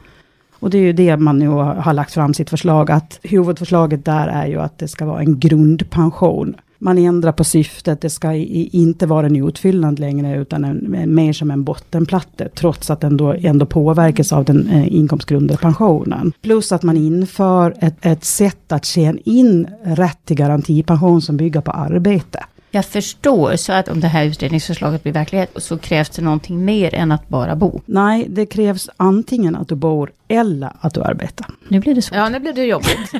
Och 0.59 0.69
det 0.69 0.77
är 0.77 0.81
ju 0.81 0.93
det 0.93 1.17
man 1.17 1.39
nu 1.39 1.47
har 1.47 1.91
har 1.91 1.93
lagt 1.93 2.13
fram 2.13 2.33
sitt 2.33 2.49
förslag, 2.49 2.91
att 2.91 3.19
huvudförslaget 3.23 4.05
där 4.05 4.27
är 4.27 4.47
ju 4.47 4.59
att 4.59 4.79
det 4.79 4.87
ska 4.87 5.05
vara 5.05 5.19
en 5.19 5.39
grundpension. 5.39 6.55
Man 6.83 6.97
ändrar 6.97 7.31
på 7.31 7.43
syftet, 7.43 8.01
det 8.01 8.09
ska 8.09 8.33
i, 8.33 8.69
inte 8.71 9.05
vara 9.05 9.25
en 9.25 9.47
utfyllnad 9.47 9.99
längre, 9.99 10.37
utan 10.37 10.63
en, 10.63 11.15
mer 11.15 11.33
som 11.33 11.51
en 11.51 11.63
bottenplatta, 11.63 12.49
trots 12.55 12.89
att 12.89 13.01
den 13.01 13.17
då 13.17 13.33
ändå 13.33 13.65
påverkas 13.65 14.33
av 14.33 14.45
den 14.45 14.67
eh, 14.67 14.93
inkomstgrundade 14.95 15.57
pensionen. 15.57 16.33
Plus 16.41 16.71
att 16.71 16.83
man 16.83 16.97
inför 16.97 17.75
ett, 17.79 17.95
ett 18.01 18.23
sätt 18.23 18.71
att 18.71 18.85
tjäna 18.85 19.19
in 19.25 19.67
rätt 19.83 20.19
till 20.25 20.35
garantipension 20.35 21.21
som 21.21 21.37
bygger 21.37 21.61
på 21.61 21.71
arbete. 21.71 22.43
Jag 22.73 22.85
förstår, 22.85 23.55
så 23.55 23.73
att 23.73 23.89
om 23.89 23.99
det 23.99 24.07
här 24.07 24.25
utredningsförslaget 24.25 25.03
blir 25.03 25.13
verklighet 25.13 25.51
så 25.55 25.77
krävs 25.77 26.09
det 26.09 26.21
någonting 26.21 26.65
mer 26.65 26.95
än 26.95 27.11
att 27.11 27.27
bara 27.29 27.55
bo. 27.55 27.81
Nej, 27.85 28.25
det 28.29 28.45
krävs 28.45 28.89
antingen 28.97 29.55
att 29.55 29.67
du 29.67 29.75
bor 29.75 30.11
eller 30.27 30.71
att 30.79 30.93
du 30.93 31.01
arbetar. 31.01 31.47
Nu 31.67 31.79
blir 31.79 31.95
det 31.95 32.01
så. 32.01 32.15
Ja, 32.15 32.29
nu 32.29 32.39
blev 32.39 32.55
det 32.55 32.65
jobbigt. 32.65 33.11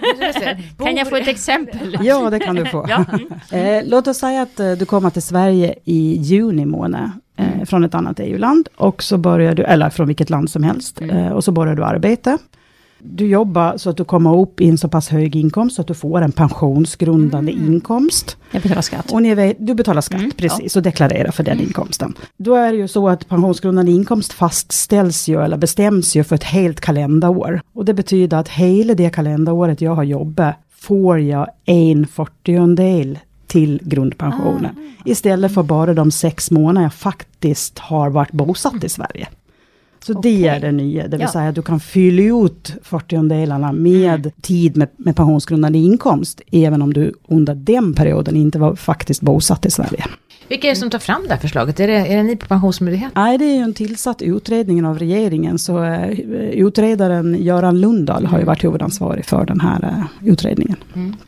Kan 0.78 0.96
jag 0.96 1.10
få 1.10 1.16
ett 1.16 1.28
exempel? 1.28 1.98
Ja, 2.02 2.30
det 2.30 2.40
kan 2.40 2.56
du 2.56 2.66
få. 2.66 2.88
Ja. 2.90 3.06
Eh, 3.58 3.84
låt 3.86 4.08
oss 4.08 4.18
säga 4.18 4.42
att 4.42 4.60
eh, 4.60 4.72
du 4.72 4.86
kommer 4.86 5.10
till 5.10 5.22
Sverige 5.22 5.76
i 5.84 6.18
juni 6.18 6.66
månad 6.66 7.12
eh, 7.38 7.66
från 7.66 7.84
ett 7.84 7.96
annat 7.96 8.20
EU-land 8.20 8.68
och 8.76 9.04
så 9.04 9.18
börjar 9.18 9.56
du, 9.56 9.64
eller 9.64 9.90
från 9.90 10.08
vilket 10.08 10.30
land 10.30 10.50
som 10.50 10.64
helst, 10.64 11.02
eh, 11.02 11.28
och 11.28 11.44
så 11.44 11.52
börjar 11.52 11.76
du 11.76 11.84
arbeta. 11.84 12.38
Du 13.04 13.28
jobbar 13.28 13.78
så 13.78 13.90
att 13.90 13.98
du 13.98 14.04
kommer 14.04 14.38
upp 14.40 14.62
i 14.62 14.70
en 14.70 14.78
så 14.78 14.88
pass 14.90 15.10
hög 15.10 15.36
inkomst 15.36 15.76
så 15.76 15.82
att 15.82 15.88
du 15.88 15.94
får 15.94 16.22
en 16.22 16.32
pensionsgrundande 16.32 17.52
inkomst. 17.52 18.38
Jag 18.52 18.62
betalar 18.62 18.82
skatt. 18.82 19.12
Och 19.12 19.22
ni 19.22 19.56
du 19.60 19.74
betalar 19.74 20.02
skatt, 20.02 20.22
Mm, 20.22 20.32
precis, 20.32 20.76
och 20.76 20.82
deklarerar 20.84 21.32
för 21.32 21.44
den 21.44 21.60
inkomsten. 21.60 22.14
Då 22.38 22.56
är 22.56 22.72
det 22.72 22.78
ju 22.78 22.88
så 22.88 23.10
att 23.10 23.28
pensionsgrundande 23.30 23.92
inkomst 23.92 24.34
fastställs 24.34 25.28
ju, 25.28 25.44
eller 25.44 25.58
bestäms 25.58 26.16
ju 26.16 26.24
för 26.24 26.36
ett 26.36 26.44
helt 26.44 26.80
kalenderår. 26.82 27.62
Och 27.74 27.86
det 27.86 27.94
betyder 27.94 28.38
att 28.38 28.50
hela 28.50 28.94
det 28.94 29.10
kalenderåret 29.10 29.82
jag 29.82 29.96
har 29.96 30.04
jobbat 30.04 30.56
får 30.80 31.20
jag 31.20 31.48
en 31.66 32.08
fyrtiondel 32.08 33.20
till 33.48 33.80
grundpensionen. 33.84 34.76
Istället 35.06 35.54
för 35.54 35.64
bara 35.64 35.94
de 35.94 36.12
sex 36.12 36.52
månader 36.52 36.82
jag 36.82 36.94
faktiskt 36.94 37.80
har 37.80 38.10
varit 38.10 38.32
bosatt 38.32 38.84
i 38.84 38.90
Sverige. 38.90 39.28
Så 40.06 40.14
Okej. 40.18 40.42
det 40.42 40.48
är 40.48 40.60
det 40.60 40.72
nya, 40.72 41.04
det 41.04 41.10
vill 41.18 41.22
Ja. 41.22 41.32
säga 41.32 41.50
att 41.50 41.56
du 41.56 41.62
kan 41.62 41.80
fylla 41.80 42.46
ut 42.46 42.74
40 42.84 43.72
med 43.74 44.32
tid 44.42 44.78
med, 44.78 44.88
med 44.98 45.16
pensionsgrundande 45.16 45.80
inkomst, 45.80 46.42
även 46.52 46.82
om 46.82 46.94
du 46.94 47.14
under 47.28 47.56
den 47.56 47.94
perioden 47.94 48.36
inte 48.36 48.60
var 48.60 48.76
faktiskt 48.76 49.22
bosatt 49.22 49.66
i 49.66 49.72
Sverige. 49.72 50.06
Vilka 50.52 50.68
är 50.68 50.72
det 50.72 50.76
som 50.76 50.90
tar 50.90 51.00
fram 51.00 51.24
det 51.28 51.34
här 51.34 51.42
förslaget? 51.42 51.80
Är 51.80 51.88
det, 51.88 51.94
är 51.94 52.18
det 52.18 52.24
ni 52.24 52.36
på 52.36 52.46
Pensionsmyndigheten? 52.46 53.24
Nej, 53.24 53.38
det 53.38 53.46
är 53.46 53.56
ju 53.56 53.62
en 53.62 53.74
tillsatt 53.74 54.22
utredning 54.22 54.86
av 54.86 55.00
regeringen, 55.00 55.60
så 55.60 55.84
eh, 55.84 56.10
utredaren 56.52 57.44
Göran 57.44 57.82
Lundahl 57.82 58.26
har 58.26 58.40
ju 58.40 58.46
varit 58.46 58.64
huvudansvarig 58.64 59.26
för 59.26 59.46
den 59.46 59.60
här 59.60 59.84
eh, 59.84 60.30
utredningen. 60.30 60.76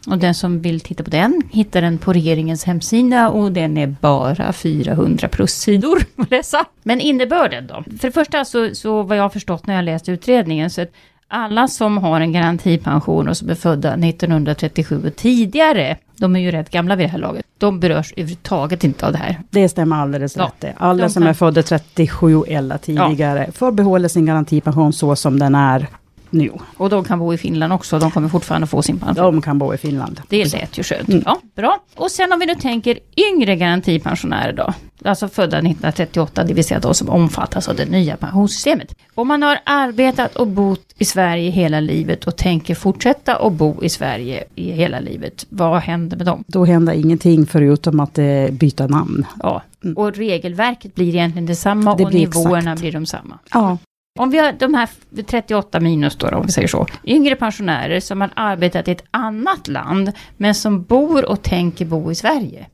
Och 0.07 0.17
den 0.17 0.33
som 0.33 0.61
vill 0.61 0.79
titta 0.79 1.03
på 1.03 1.09
den 1.09 1.41
hittar 1.51 1.81
den 1.81 1.97
på 1.97 2.13
regeringens 2.13 2.63
hemsida 2.63 3.29
och 3.29 3.51
den 3.51 3.77
är 3.77 3.87
bara 3.87 4.53
400 4.53 5.27
plussidor 5.27 6.05
att 6.15 6.31
läsa. 6.31 6.65
Men 6.83 7.01
innebörden 7.01 7.67
då? 7.67 7.83
För 7.99 8.07
det 8.07 8.11
första 8.11 8.45
så, 8.45 8.75
så 8.75 9.03
vad 9.03 9.17
jag 9.17 9.23
har 9.23 9.29
förstått 9.29 9.67
när 9.67 9.75
jag 9.75 9.85
läst 9.85 10.09
utredningen 10.09 10.69
så 10.69 10.81
att 10.81 10.91
alla 11.33 11.67
som 11.67 11.97
har 11.97 12.21
en 12.21 12.31
garantipension 12.31 13.27
och 13.27 13.37
som 13.37 13.49
är 13.49 13.55
födda 13.55 13.93
1937 13.93 15.01
och 15.07 15.15
tidigare, 15.15 15.97
de 16.17 16.35
är 16.35 16.39
ju 16.39 16.51
rätt 16.51 16.69
gamla 16.69 16.95
vid 16.95 17.05
det 17.05 17.11
här 17.11 17.19
laget, 17.19 17.45
de 17.57 17.79
berörs 17.79 18.13
överhuvudtaget 18.17 18.83
inte 18.83 19.05
av 19.05 19.11
det 19.11 19.17
här. 19.17 19.39
Det 19.49 19.69
stämmer 19.69 19.95
alldeles 19.95 20.35
Ja, 20.37 20.43
rätt 20.43 20.53
det. 20.59 20.73
Alla 20.77 21.03
de 21.03 21.09
som 21.09 21.21
kan- 21.23 21.29
är 21.29 21.33
födda 21.33 21.63
37 21.63 22.43
eller 22.47 22.77
tidigare 22.77 23.51
får 23.51 23.71
behålla 23.71 24.09
sin 24.09 24.25
garantipension 24.25 24.93
så 24.93 25.15
som 25.15 25.39
den 25.39 25.55
är 25.55 25.87
nu. 26.33 26.51
Och 26.77 26.89
de 26.89 27.03
kan 27.03 27.19
bo 27.19 27.33
i 27.33 27.37
Finland 27.37 27.73
också, 27.73 27.99
de 27.99 28.11
kommer 28.11 28.29
fortfarande 28.29 28.67
få 28.67 28.81
sin 28.81 28.99
pension. 28.99 29.23
De 29.23 29.41
kan 29.41 29.57
bo 29.59 29.73
i 29.73 29.77
Finland. 29.77 30.21
Det 30.29 30.53
lät 30.53 30.77
ju 30.77 30.83
skönt. 30.83 31.09
Mm. 31.09 31.23
Ja, 31.25 31.39
bra. 31.55 31.79
Och 31.95 32.11
sen 32.11 32.33
om 32.33 32.39
vi 32.39 32.45
nu 32.45 32.55
tänker 32.55 32.99
yngre 33.33 33.55
garantipensionärer 33.55 34.53
då. 34.53 34.73
Alltså 35.05 35.27
födda 35.27 35.57
1938, 35.57 36.43
det 36.43 36.53
vill 36.53 36.63
säga 36.65 36.79
de 36.79 36.93
som 36.93 37.09
omfattas 37.09 37.69
av 37.69 37.75
det 37.75 37.85
nya 37.85 38.17
pensionssystemet. 38.17 38.95
Om 39.15 39.27
man 39.27 39.43
har 39.43 39.59
arbetat 39.63 40.35
och 40.35 40.47
bott 40.47 40.93
i 40.97 41.05
Sverige 41.05 41.49
hela 41.51 41.79
livet 41.79 42.27
och 42.27 42.35
tänker 42.35 42.75
fortsätta 42.75 43.35
att 43.35 43.53
bo 43.53 43.83
i 43.83 43.89
Sverige 43.89 44.43
i 44.55 44.71
hela 44.71 44.99
livet, 44.99 45.45
vad 45.49 45.81
händer 45.81 46.17
med 46.17 46.25
dem? 46.25 46.43
Då 46.47 46.65
händer 46.65 46.93
ingenting 46.93 47.45
förutom 47.45 47.99
att 47.99 48.17
eh, 48.17 48.25
byta 48.51 48.87
namn. 48.87 49.25
Ja, 49.43 49.61
och 49.95 50.15
regelverket 50.15 50.95
blir 50.95 51.07
egentligen 51.07 51.45
detsamma 51.45 51.93
Mm. 51.93 51.97
Det 51.97 52.05
och 52.05 52.13
nivåerna 52.13 52.57
exakt. 52.59 52.81
blir 52.81 52.91
de 52.91 53.05
samma. 53.05 53.39
Ja, 53.53 53.77
Om 54.19 54.29
vi 54.29 54.37
har 54.37 54.51
de 54.59 54.73
här 54.73 54.89
38 55.25 55.79
minus 55.79 56.15
då, 56.15 56.27
om 56.27 56.45
vi 56.45 56.51
säger 56.51 56.67
så. 56.67 56.87
Yngre 57.03 57.35
pensionärer 57.35 57.99
som 57.99 58.21
har 58.21 58.29
arbetat 58.35 58.87
i 58.87 58.91
ett 58.91 59.03
annat 59.11 59.67
land, 59.67 60.11
men 60.37 60.55
som 60.55 60.83
bor 60.83 61.29
och 61.29 61.41
tänker 61.41 61.85
bo 61.85 62.11
i 62.11 62.15
Sverige. 62.15 62.65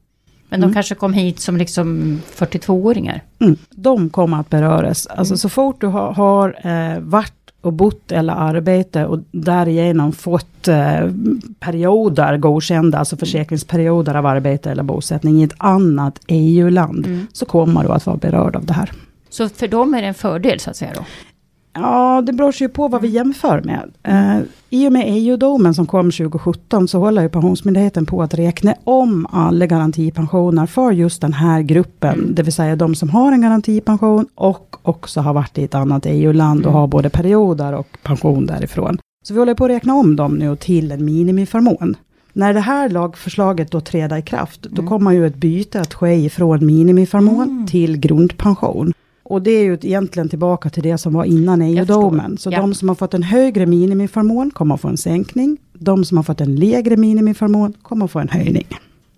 Men 0.49 0.61
de 0.61 0.73
kanske 0.73 0.95
kom 0.95 1.13
hit 1.13 1.39
som 1.39 1.57
liksom 1.57 2.21
42-åringar. 2.35 3.23
mm, 3.39 3.57
de 3.69 4.09
kommer 4.09 4.39
att 4.39 4.49
beröras. 4.49 5.07
Alltså 5.07 5.37
så 5.37 5.49
fort 5.49 5.81
du 5.81 5.87
har, 5.87 6.13
har 6.13 6.59
eh, 6.63 6.99
varit 6.99 7.33
och 7.61 7.73
bott 7.73 8.11
eller 8.11 8.33
arbetat 8.33 9.07
och 9.07 9.19
därigenom 9.31 10.11
fått 10.11 10.67
eh, 10.67 11.11
perioder 11.59 12.37
godkända, 12.37 12.97
alltså 12.97 13.17
försäkringsperioder 13.17 14.15
av 14.15 14.25
arbete 14.25 14.71
eller 14.71 14.83
bosättning 14.83 15.41
i 15.41 15.43
ett 15.43 15.55
annat 15.57 16.19
EU-land, 16.27 17.27
så 17.33 17.45
kommer 17.45 17.83
du 17.83 17.89
att 17.89 18.05
vara 18.05 18.17
berörd 18.17 18.55
av 18.55 18.65
det 18.65 18.73
här. 18.73 18.91
Så 19.29 19.49
för 19.49 19.67
dem 19.67 19.93
är 19.93 20.01
det 20.01 20.07
en 20.07 20.13
fördel 20.13 20.59
så 20.59 20.69
att 20.69 20.75
säga 20.75 20.91
då. 20.95 21.05
Ja, 21.73 22.21
det 22.21 22.33
beror 22.33 22.53
ju 22.55 22.69
på 22.69 22.87
vad 22.87 23.01
vi 23.01 23.07
jämför 23.07 23.61
med. 23.61 23.91
Eh, 24.03 24.41
I 24.69 24.87
och 24.87 24.91
med 24.91 25.03
EU-domen 25.07 25.73
som 25.73 25.87
kom 25.87 26.11
2017 26.11 26.87
så 26.87 26.99
håller 26.99 27.21
ju 27.21 27.29
Pensionsmyndigheten 27.29 28.05
på 28.05 28.23
att 28.23 28.33
räkna 28.33 28.75
om 28.83 29.27
alla 29.31 29.65
garantipensioner 29.65 30.65
för 30.65 30.91
just 30.91 31.21
den 31.21 31.33
här 31.33 31.61
gruppen. 31.61 32.35
Det 32.35 32.43
vill 32.43 32.53
säga 32.53 32.75
de 32.75 32.95
som 32.95 33.09
har 33.09 33.31
en 33.31 33.41
garantipension 33.41 34.27
och 34.35 34.75
också 34.81 35.21
har 35.21 35.33
varit 35.33 35.57
i 35.57 35.63
ett 35.63 35.75
annat 35.75 36.05
EU-land 36.05 36.65
och 36.65 36.73
har 36.73 36.87
både 36.87 37.09
perioder 37.09 37.73
och 37.73 37.97
pension 38.03 38.45
därifrån. 38.45 38.97
Så 39.23 39.33
vi 39.33 39.39
håller 39.39 39.55
på 39.55 39.65
att 39.65 39.71
räkna 39.71 39.93
om 39.93 40.15
dem 40.15 40.35
nu 40.35 40.55
till 40.55 40.91
en 40.91 41.05
minimiförmån. 41.05 41.95
När 42.33 42.53
det 42.53 42.59
här 42.59 42.89
lagförslaget 42.89 43.71
då 43.71 43.81
träder 43.81 44.17
i 44.17 44.21
kraft, 44.21 44.61
då 44.61 44.87
kommer 44.87 45.11
ju 45.11 45.27
ett 45.27 45.35
byte 45.35 45.81
att 45.81 45.93
ske 45.93 46.13
ifrån 46.13 46.65
minimiförmån 46.65 47.67
till 47.69 47.97
grundpension. 47.97 48.93
Och 49.29 49.41
det 49.41 49.51
är 49.51 49.63
ju 49.63 49.73
egentligen 49.81 50.29
tillbaka 50.29 50.69
till 50.69 50.83
det 50.83 50.97
som 50.97 51.13
var 51.13 51.23
innan 51.25 51.61
EU-domen. 51.61 52.37
Så 52.37 52.49
Ja. 52.51 52.61
de 52.61 52.73
som 52.73 52.87
har 52.89 52.95
fått 52.95 53.13
en 53.13 53.23
högre 53.23 53.65
minimiförmån 53.65 54.51
kommer 54.51 54.75
att 54.75 54.81
få 54.81 54.87
en 54.87 54.97
sänkning. 54.97 55.57
De 55.73 56.05
som 56.05 56.17
har 56.17 56.23
fått 56.23 56.41
en 56.41 56.55
lägre 56.55 56.97
minimiförmån 56.97 57.73
kommer 57.81 58.05
att 58.05 58.11
få 58.11 58.19
en 58.19 58.29
höjning. 58.29 58.67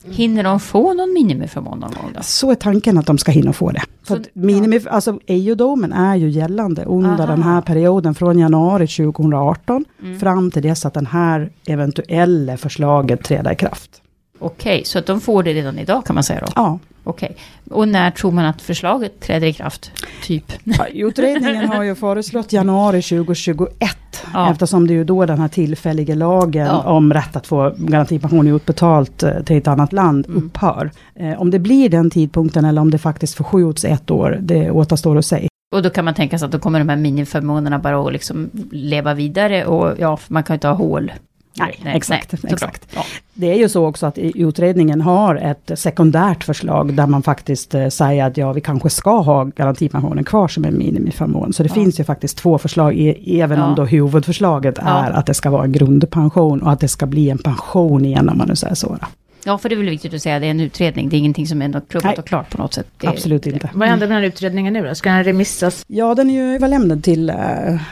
Hinner 0.06 0.44
de 0.44 0.60
få 0.60 0.94
någon 0.94 1.14
minimiförmån 1.14 1.80
någon 1.80 1.90
gång 1.92 2.12
då? 2.16 2.20
Så 2.24 2.52
är 2.52 2.56
tanken 2.56 2.98
att 2.98 3.06
de 3.06 3.18
ska 3.18 3.32
hinna 3.32 3.54
få 3.54 3.72
det. 3.72 3.82
För 4.04 4.16
Så- 4.16 4.22
att 4.22 4.28
minimi, 4.34 4.80
alltså 4.90 5.20
EU-domen 5.28 5.94
är 5.94 6.16
ju 6.16 6.30
gällande 6.30 6.84
under 6.86 7.10
Aha. 7.24 7.26
den 7.26 7.44
här 7.44 7.62
perioden 7.62 8.16
från 8.16 8.40
januari 8.40 8.88
2018 8.88 9.86
Mm. 10.04 10.20
fram 10.20 10.52
till 10.52 10.62
dess 10.62 10.86
att 10.86 10.94
den 10.94 11.06
här 11.06 11.50
eventuella 11.68 12.58
förslaget 12.58 13.24
träder 13.24 13.52
i 13.52 13.56
kraft. 13.56 14.01
Okej, 14.42 14.82
så 14.86 15.00
att 15.00 15.06
de 15.06 15.22
får 15.22 15.44
det 15.44 15.54
redan 15.54 15.80
idag 15.80 16.06
kan 16.06 16.14
man 16.14 16.24
säga 16.24 16.40
då? 16.40 16.48
Ja, 16.56 16.80
Okej. 17.04 17.36
Och 17.72 17.88
när 17.88 18.12
tror 18.12 18.32
man 18.32 18.46
att 18.46 18.62
förslaget 18.62 19.20
träder 19.20 19.48
i 19.48 19.54
kraft? 19.54 19.92
Typ? 20.24 20.52
Ja, 20.64 20.86
Utredningen 20.88 21.68
har 21.70 21.84
ju 21.84 21.96
föreslått 21.96 22.54
januari 22.54 23.02
2021. 23.02 23.98
Ja. 24.34 24.52
Eftersom 24.52 24.88
det 24.88 24.94
är 24.94 24.96
ju 24.96 25.04
då 25.04 25.26
den 25.26 25.40
här 25.40 25.48
tillfälliga 25.48 26.16
lagen 26.16 26.66
Ja. 26.68 26.82
om 26.82 27.14
rätt 27.14 27.36
att 27.36 27.48
få 27.48 27.74
garantipension 27.78 28.48
utbetalt 28.48 29.24
eh, 29.24 29.44
till 29.44 29.58
ett 29.58 29.68
annat 29.68 29.94
land 29.94 30.26
Mm. 30.26 30.38
upphör. 30.48 30.92
Eh, 31.16 31.42
om 31.42 31.52
det 31.52 31.60
blir 31.60 31.90
den 31.90 32.10
tidpunkten 32.10 32.66
eller 32.66 32.82
om 32.82 32.92
det 32.92 32.98
faktiskt 32.98 33.36
förskjuts 33.36 33.86
ett 33.86 34.12
år, 34.12 34.38
det 34.42 34.72
återstår 34.72 35.18
att 35.18 35.26
se. 35.26 35.48
Och 35.76 35.82
då 35.84 35.90
kan 35.90 36.06
man 36.06 36.14
tänka 36.14 36.38
sig 36.40 36.46
att 36.46 36.52
då 36.52 36.60
kommer 36.60 36.80
de 36.80 36.90
här 36.90 36.98
miniförmånerna 36.98 37.80
bara 37.80 38.02
att 38.08 38.14
liksom 38.14 38.50
leva 38.72 39.14
vidare 39.14 39.66
och 39.66 39.94
ja, 40.00 40.18
man 40.28 40.44
kan 40.44 40.54
ju 40.54 40.56
inte 40.56 40.68
ha 40.68 40.76
hål. 40.76 41.12
Nej, 41.60 41.80
exakt, 41.86 42.32
såklart. 42.32 42.52
exakt. 42.54 42.88
Ja. 42.96 43.02
Det 43.34 43.52
är 43.52 43.56
ju 43.56 43.70
så 43.70 43.86
också 43.86 44.06
att 44.06 44.18
utredningen 44.18 45.02
har 45.02 45.36
ett 45.36 45.72
sekundärt 45.76 46.44
förslag 46.44 46.94
där 46.94 47.08
man 47.08 47.24
faktiskt 47.24 47.76
eh, 47.76 47.88
säger 47.88 48.26
att 48.26 48.38
ja, 48.38 48.54
vi 48.54 48.62
kanske 48.62 48.90
ska 48.90 49.20
ha 49.22 49.44
garantipensionen 49.44 50.24
kvar 50.24 50.48
som 50.48 50.66
en 50.66 50.78
minimiförmån. 50.78 51.54
Så 51.54 51.64
det 51.64 51.70
Ja. 51.70 51.74
finns 51.76 52.00
ju 52.00 52.04
faktiskt 52.04 52.38
två 52.38 52.58
förslag, 52.58 53.16
även 53.28 53.60
Ja. 53.60 53.66
om 53.66 53.76
då 53.76 53.86
huvudförslaget 53.86 54.78
är 54.78 55.12
att 55.12 55.26
det 55.26 55.34
ska 55.34 55.50
vara 55.50 55.64
en 55.64 55.72
grundpension 55.72 56.62
och 56.62 56.72
att 56.72 56.80
det 56.80 56.88
ska 56.88 57.06
bli 57.06 57.30
en 57.30 57.38
pension 57.38 58.06
igen 58.06 58.30
om 58.30 58.38
man 58.38 58.48
nu 58.48 58.56
säger 58.56 58.76
så. 58.76 58.98
Ja, 59.44 59.58
för 59.58 59.70
det 59.70 59.76
är 59.76 59.78
väl 59.78 59.90
viktigt 59.90 60.14
att 60.14 60.22
säga, 60.22 60.40
det 60.40 60.46
är 60.46 60.52
en 60.52 60.60
utredning, 60.60 61.10
det 61.10 61.16
är 61.16 61.18
ingenting 61.18 61.48
som 61.48 61.62
är 61.62 61.66
ändå 61.66 61.82
klubbat 61.82 62.18
och 62.18 62.26
klart 62.26 62.50
på 62.50 62.58
något 62.58 62.74
sätt. 62.74 62.88
Det, 62.98 63.08
Absolut 63.08 63.46
inte. 63.46 63.70
Vad 63.74 63.88
händer 63.88 64.08
med 64.08 64.16
den 64.16 64.24
här 64.24 64.30
utredningen 64.30 64.74
nu 64.74 64.88
då? 64.88 64.96
Ska 64.96 65.10
den 65.10 65.24
remissas? 65.24 65.86
Ja, 65.88 66.16
den 66.16 66.30
är 66.30 66.34
ju 66.34 66.56
överlämnad 66.56 67.04
till 67.04 67.30
eh, 67.30 67.36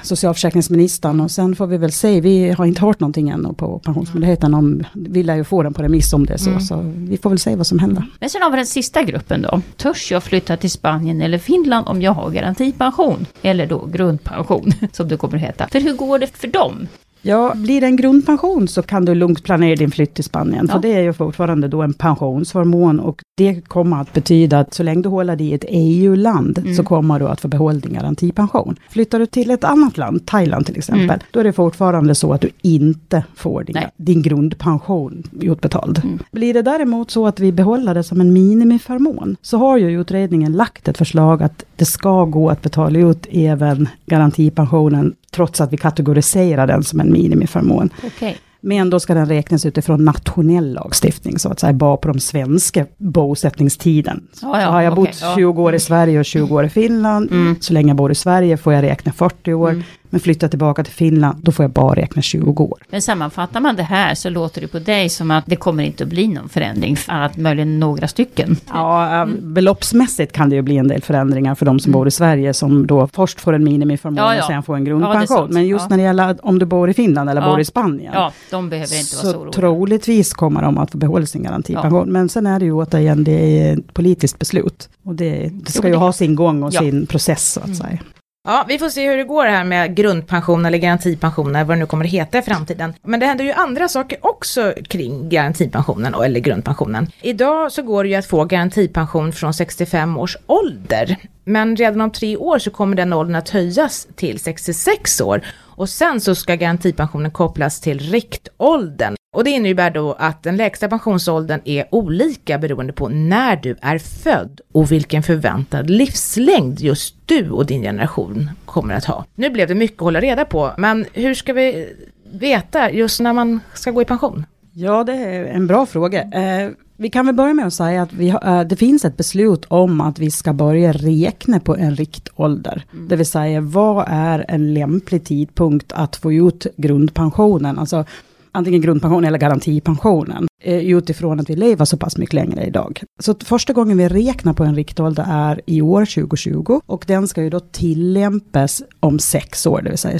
socialförsäkringsministern 0.04 1.20
och 1.20 1.32
sen 1.32 1.56
får 1.56 1.68
vi 1.68 1.78
väl 1.78 1.92
se. 1.92 2.22
Vi 2.22 2.50
har 2.50 2.66
inte 2.66 2.82
hört 2.82 3.00
någonting 3.00 3.30
ännu 3.30 3.54
på 3.54 3.80
Pensionsmyndigheten 3.80 4.54
om, 4.54 4.84
vi 4.94 5.24
lär 5.24 5.36
ju 5.36 5.44
få 5.44 5.64
den 5.64 5.74
på 5.74 5.84
remiss 5.84 6.14
om 6.14 6.26
det 6.26 6.34
är 6.34 6.38
så. 6.38 6.50
Mm. 6.50 6.62
Så 6.62 6.94
vi 6.96 7.18
får 7.18 7.30
väl 7.30 7.40
se 7.40 7.56
vad 7.56 7.68
som 7.68 7.80
händer. 7.80 8.06
Men 8.20 8.30
sen 8.30 8.42
har 8.42 8.52
vi 8.52 8.58
den 8.58 8.66
sista 8.66 9.04
gruppen 9.04 9.42
då. 9.42 9.62
Törs 9.78 10.12
jag 10.12 10.24
flytta 10.24 10.58
till 10.58 10.72
Spanien 10.72 11.22
eller 11.22 11.38
Finland 11.38 11.88
om 11.88 12.02
jag 12.02 12.12
har 12.12 12.30
garantipension? 12.30 13.26
Eller 13.42 13.66
då 13.66 13.86
grundpension, 13.86 14.72
som 14.92 15.08
det 15.08 15.18
kommer 15.18 15.36
att 15.36 15.42
heta. 15.42 15.68
För 15.68 15.80
hur 15.80 15.94
går 15.94 16.20
det 16.20 16.28
för 16.28 16.48
dem? 16.48 16.88
Ja, 17.22 17.54
blir 17.56 17.82
det 17.82 17.88
en 17.88 17.96
grundpension 17.96 18.68
så 18.68 18.82
kan 18.82 19.06
du 19.06 19.16
lugnt 19.16 19.44
planera 19.44 19.76
din 19.76 19.92
flytt 19.92 20.14
till 20.14 20.24
Spanien. 20.24 20.66
Ja. 20.68 20.74
För 20.74 20.82
det 20.82 20.94
är 20.94 21.02
ju 21.02 21.14
fortfarande 21.14 21.68
då 21.68 21.82
en 21.82 21.94
pensionsförmån 21.94 23.00
och 23.00 23.22
det 23.38 23.62
kommer 23.68 24.02
att 24.02 24.14
betyda 24.14 24.60
att 24.60 24.74
så 24.74 24.84
länge 24.84 25.02
du 25.02 25.10
håller 25.10 25.36
dig 25.36 25.48
i 25.48 25.54
ett 25.54 25.66
EU-land 25.68 26.58
Mm. 26.58 26.76
så 26.76 26.84
kommer 26.84 27.20
du 27.20 27.28
att 27.28 27.42
få 27.42 27.48
behålla 27.48 27.80
din 27.80 27.94
garantipension. 27.94 28.76
Flyttar 28.90 29.20
du 29.20 29.26
till 29.26 29.52
ett 29.52 29.64
annat 29.64 29.98
land, 29.98 30.26
Thailand 30.26 30.66
till 30.66 30.78
exempel, 30.78 31.04
Mm. 31.06 31.20
då 31.32 31.40
är 31.40 31.44
det 31.44 31.54
fortfarande 31.54 32.16
så 32.16 32.34
att 32.34 32.42
du 32.42 32.50
inte 32.62 33.24
får 33.36 33.64
din, 33.64 33.74
Nej. 33.76 33.88
din 33.98 34.22
grundpension 34.22 35.24
utbetald. 35.42 36.02
Mm. 36.04 36.20
Blir 36.32 36.54
det 36.54 36.62
däremot 36.62 37.12
så 37.12 37.28
att 37.28 37.40
vi 37.40 37.52
behåller 37.52 37.94
det 37.94 38.04
som 38.04 38.22
en 38.22 38.34
minimiförmån, 38.34 39.36
så 39.42 39.58
har 39.58 39.78
ju 39.78 40.02
utredningen 40.02 40.54
lagt 40.54 40.88
ett 40.88 40.98
förslag 40.98 41.44
att 41.44 41.64
det 41.76 41.86
ska 41.86 42.26
gå 42.26 42.50
att 42.50 42.62
betala 42.62 43.00
ut 43.00 43.28
även 43.32 43.88
garantipensionen, 44.06 45.14
trots 45.30 45.62
att 45.62 45.74
vi 45.74 45.78
kategoriserar 45.78 46.68
den 46.68 46.84
som 46.84 47.00
en 47.00 47.12
minimiförmån. 47.12 47.90
Okej. 48.08 48.38
Men 48.62 48.90
då 48.90 49.00
ska 49.00 49.14
den 49.14 49.26
räknas 49.26 49.66
utifrån 49.66 50.06
nationell 50.06 50.74
lagstiftning, 50.74 51.40
så 51.40 51.50
att 51.50 51.60
säga, 51.60 51.74
bara 51.74 51.98
på 51.98 52.08
de 52.08 52.20
svenska 52.20 52.86
bosättningstiden. 52.98 54.28
Ja, 54.42 54.62
ja, 54.62 54.68
har 54.70 54.82
jag 54.82 54.94
okej, 54.94 55.06
bott 55.06 55.18
ja. 55.22 55.34
20 55.36 55.62
år 55.64 55.76
i 55.76 55.80
Sverige 55.80 56.20
och 56.20 56.26
20 56.26 56.56
år 56.56 56.66
i 56.66 56.70
Finland, 56.70 57.32
Mm. 57.32 57.56
så 57.60 57.74
länge 57.74 57.88
jag 57.90 57.98
bor 57.98 58.12
i 58.12 58.16
Sverige 58.16 58.58
får 58.58 58.74
jag 58.74 58.84
räkna 58.84 59.12
40 59.12 59.54
år, 59.54 59.70
Mm. 59.70 59.84
Men 60.10 60.20
flyttar 60.20 60.46
jag 60.46 60.52
tillbaka 60.52 60.84
till 60.84 60.94
Finland, 60.94 61.38
då 61.44 61.52
får 61.52 61.64
jag 61.64 61.72
bara 61.72 61.96
räkna 61.96 62.22
20 62.22 62.64
år. 62.64 62.80
Men 62.90 63.02
sammanfattar 63.02 63.60
man 63.60 63.76
det 63.76 63.84
här 63.84 64.16
så 64.16 64.30
låter 64.30 64.62
det 64.62 64.68
på 64.68 64.80
dig 64.80 65.10
som 65.10 65.32
att 65.32 65.44
det 65.48 65.56
kommer 65.56 65.84
inte 65.84 66.04
att 66.04 66.10
bli 66.10 66.28
någon 66.28 66.50
förändring, 66.50 66.98
annat 67.08 67.38
möjligen 67.38 67.80
några 67.80 68.08
stycken. 68.08 68.56
Ja, 68.70 69.22
äh, 69.22 69.28
beloppsmässigt 69.42 70.32
kan 70.32 70.50
det 70.50 70.56
ju 70.56 70.62
bli 70.62 70.78
en 70.78 70.88
del 70.88 71.02
förändringar 71.02 71.56
för 71.56 71.66
de 71.66 71.80
som 71.80 71.92
bor 71.92 72.08
i 72.08 72.12
Sverige, 72.12 72.54
som 72.54 72.88
då 72.88 73.08
först 73.08 73.42
får 73.42 73.54
en 73.54 73.64
minimiförmån 73.64 74.18
Mm. 74.20 74.28
Ja, 74.30 74.36
ja. 74.36 74.42
och 74.42 74.48
sen 74.48 74.64
får 74.64 74.76
en 74.76 74.86
Ja, 74.86 74.90
grundpension. 74.90 75.28
sant. 75.28 75.52
Men 75.52 75.68
just 75.68 75.84
Ja. 75.86 75.90
när 75.90 75.98
det 75.98 76.04
gäller 76.04 76.46
om 76.46 76.60
du 76.60 76.66
bor 76.66 76.90
i 76.90 76.94
Finland 76.94 77.30
eller 77.30 77.42
Ja. 77.42 77.48
bor 77.50 77.60
i 77.60 77.66
Spanien, 77.66 78.12
Ja, 78.16 78.32
de 78.52 78.70
behöver 78.70 79.00
inte 79.00 79.16
vara 79.16 79.24
så 79.26 79.32
så 79.32 79.38
oroliga. 79.38 79.54
troligtvis 79.54 80.34
kommer 80.34 80.62
de 80.62 80.78
att 80.78 80.92
få 80.92 80.98
behålla 80.98 81.26
sin 81.26 81.44
garantipension. 81.44 82.10
Men 82.10 82.30
sen 82.30 82.46
är 82.48 82.60
det 82.60 82.66
ju 82.66 82.72
återigen, 82.74 83.24
det 83.24 83.32
är 83.62 83.74
ett 83.74 83.94
politiskt 83.94 84.40
beslut. 84.40 84.90
Och 85.04 85.16
det, 85.16 85.50
det 85.54 85.72
ska 85.72 85.88
ju 85.88 85.96
ha 85.96 86.14
sin 86.14 86.36
gång 86.36 86.64
och 86.64 86.74
Ja. 86.74 86.80
sin 86.80 87.06
process 87.06 87.52
så 87.54 87.60
att 87.60 87.66
Mm. 87.66 87.78
säga. 87.78 88.00
Ja, 88.48 88.66
vi 88.68 88.80
får 88.80 88.90
se 88.90 89.10
hur 89.10 89.18
det 89.18 89.24
går 89.24 89.46
här 89.46 89.64
med 89.64 89.96
grundpension 89.96 90.66
eller 90.66 90.78
garantipension, 90.78 91.56
eller 91.56 91.66
vad 91.66 91.78
det 91.78 91.80
nu 91.80 91.86
kommer 91.86 92.06
att 92.06 92.12
heta 92.12 92.38
i 92.38 92.42
framtiden. 92.42 92.94
Men 93.04 93.20
det 93.20 93.26
händer 93.26 93.46
ju 93.46 93.52
andra 93.52 93.88
saker 93.88 94.18
också 94.22 94.74
kring 94.90 95.30
garantipensionen 95.30 96.14
och- 96.16 96.26
eller 96.26 96.40
grundpensionen. 96.40 97.08
Idag 97.22 97.72
så 97.72 97.82
går 97.82 98.04
det 98.04 98.10
ju 98.10 98.16
att 98.16 98.26
få 98.26 98.46
garantipension 98.46 99.32
från 99.32 99.54
65 99.54 100.18
års 100.18 100.38
ålder. 100.48 101.18
Men 101.44 101.76
redan 101.76 102.02
om 102.02 102.12
tre 102.12 102.38
år 102.38 102.60
så 102.60 102.72
kommer 102.72 102.96
den 102.96 103.14
åldern 103.14 103.36
att 103.36 103.50
höjas 103.50 104.08
till 104.16 104.40
66 104.40 105.22
år. 105.22 105.42
Och 105.76 105.90
sen 105.90 106.22
så 106.22 106.36
ska 106.36 106.56
garantipensionen 106.56 107.32
kopplas 107.32 107.82
till 107.82 108.00
riktåldern. 108.00 109.16
Och 109.32 109.44
det 109.44 109.50
innebär 109.50 109.92
då 109.92 110.14
att 110.14 110.44
den 110.44 110.58
lägsta 110.58 110.88
pensionsåldern 110.88 111.62
är 111.66 111.86
olika 111.92 112.58
beroende 112.58 112.94
på 112.94 113.10
när 113.10 113.56
du 113.56 113.76
är 113.82 113.98
född 113.98 114.62
och 114.72 114.92
vilken 114.92 115.24
förväntad 115.24 115.90
livslängd 115.90 116.80
just 116.80 117.16
du 117.26 117.50
och 117.50 117.66
din 117.66 117.82
generation 117.82 118.50
kommer 118.66 118.94
att 118.94 119.06
ha. 119.06 119.26
Nu 119.36 119.50
blev 119.50 119.68
det 119.68 119.76
mycket 119.76 119.98
att 119.98 120.04
hålla 120.04 120.22
reda 120.22 120.46
på, 120.46 120.72
men 120.78 121.06
hur 121.14 121.34
ska 121.34 121.54
vi 121.54 121.94
veta 122.32 122.92
just 122.92 123.20
när 123.20 123.34
man 123.34 123.60
ska 123.74 123.92
gå 123.92 124.02
i 124.02 124.06
pension? 124.06 124.46
Ja, 124.74 125.04
det 125.04 125.14
är 125.14 125.46
en 125.46 125.68
bra 125.68 125.86
fråga. 125.86 126.22
Eh, 126.22 126.70
vi 126.98 127.10
kan 127.10 127.26
väl 127.26 127.36
börja 127.36 127.54
med 127.54 127.68
att 127.68 127.74
säga 127.74 128.02
att 128.02 128.14
vi 128.14 128.30
eh, 128.30 128.62
det 128.62 128.76
finns 128.76 129.06
ett 129.06 129.18
beslut 129.18 129.66
om 129.68 130.02
att 130.02 130.20
vi 130.20 130.32
ska 130.32 130.54
börja 130.54 130.92
räkna 130.92 131.60
på 131.60 131.76
en 131.76 131.96
riktålder. 131.96 132.84
Det 133.10 133.16
vill 133.16 133.26
säga, 133.26 133.62
vad 133.62 134.06
är 134.08 134.46
en 134.48 134.74
lämplig 134.74 135.26
tidpunkt 135.26 135.92
att 135.92 136.16
få 136.16 136.34
ut 136.34 136.68
grundpensionen? 136.78 137.80
Alltså 137.80 138.06
antingen 138.52 138.82
grundpension 138.82 139.26
eller 139.26 139.38
garantipensionen. 139.38 140.48
eh, 140.64 140.78
Utifrån 140.78 141.40
att 141.40 141.50
vi 141.50 141.56
lever 141.56 141.86
så 141.86 141.98
pass 141.98 142.18
mycket 142.18 142.34
längre 142.34 142.66
idag. 142.66 143.02
Så 143.20 143.36
första 143.44 143.74
gången 143.74 143.98
vi 143.98 144.08
räknar 144.08 144.54
på 144.54 144.64
en 144.64 144.76
riktålder 144.76 145.26
är 145.30 145.62
i 145.66 145.82
år 145.82 146.06
2020. 146.06 146.82
Och 146.86 147.04
den 147.08 147.28
ska 147.28 147.44
ju 147.44 147.50
då 147.50 147.60
tillämpas 147.60 148.84
om 149.00 149.20
sex 149.20 149.66
år, 149.68 149.82
det 149.82 149.90
vill 149.90 149.98
säga 150.00 150.20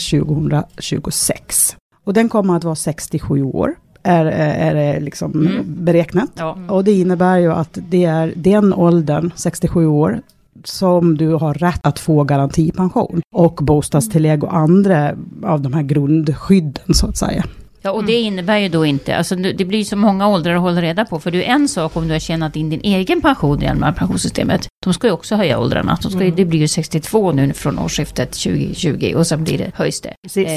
2026. 0.70 1.76
Och 2.04 2.14
den 2.14 2.30
kommer 2.30 2.56
att 2.56 2.64
vara 2.64 2.76
67 2.76 3.44
år, 3.44 3.76
är, 4.04 4.26
är 4.26 4.76
det 4.76 5.00
liksom 5.00 5.32
Mm. 5.32 5.66
beräknat. 5.86 6.30
Ja. 6.36 6.58
Och 6.70 6.84
det 6.84 6.92
innebär 6.92 7.38
ju 7.38 7.52
att 7.52 7.78
det 7.90 8.06
är 8.06 8.34
den 8.36 8.74
åldern, 8.74 9.32
67 9.36 9.86
år, 9.86 10.22
som 10.64 11.18
du 11.18 11.28
har 11.34 11.54
rätt 11.54 11.80
att 11.84 12.00
få 12.00 12.24
garantipension. 12.24 13.22
Och 13.36 13.60
bostadstillägg 13.64 14.44
och 14.44 14.56
andra 14.56 15.12
av 15.44 15.62
de 15.62 15.74
här 15.74 15.84
grundskydden 15.84 16.94
så 16.94 17.08
att 17.08 17.18
säga. 17.18 17.44
Ja, 17.82 17.92
och 17.92 18.04
det 18.06 18.14
innebär 18.14 18.58
ju 18.58 18.70
då 18.70 18.86
inte, 18.86 19.16
alltså 19.18 19.36
det 19.36 19.66
blir 19.66 19.84
så 19.84 19.96
många 19.96 20.28
åldrar 20.28 20.56
att 20.56 20.62
hålla 20.62 20.82
reda 20.82 21.06
på, 21.06 21.20
för 21.20 21.32
det 21.32 21.46
är 21.46 21.54
en 21.54 21.68
sak 21.68 21.96
om 21.96 22.08
du 22.08 22.14
har 22.14 22.20
tjänat 22.20 22.56
in 22.56 22.70
din 22.70 22.82
egen 22.84 23.22
pension 23.22 23.64
i 23.64 23.68
allmänna 23.68 23.94
pensionssystemet. 23.94 24.68
De 24.86 24.94
ska 24.94 25.08
ju 25.08 25.14
också 25.14 25.36
höja 25.36 25.60
åldrarna, 25.60 25.98
de 26.02 26.12
ska, 26.12 26.24
ju- 26.26 26.32
det 26.32 26.46
blir 26.46 26.60
ju 26.60 26.68
62 26.68 27.32
nu 27.32 27.54
från 27.54 27.80
årsskiftet 27.80 28.32
2020 28.32 29.14
och 29.16 29.28
sen 29.28 29.44
blir 29.44 29.58
det, 29.58 29.72
höjs 29.76 30.02
det. 30.02 30.14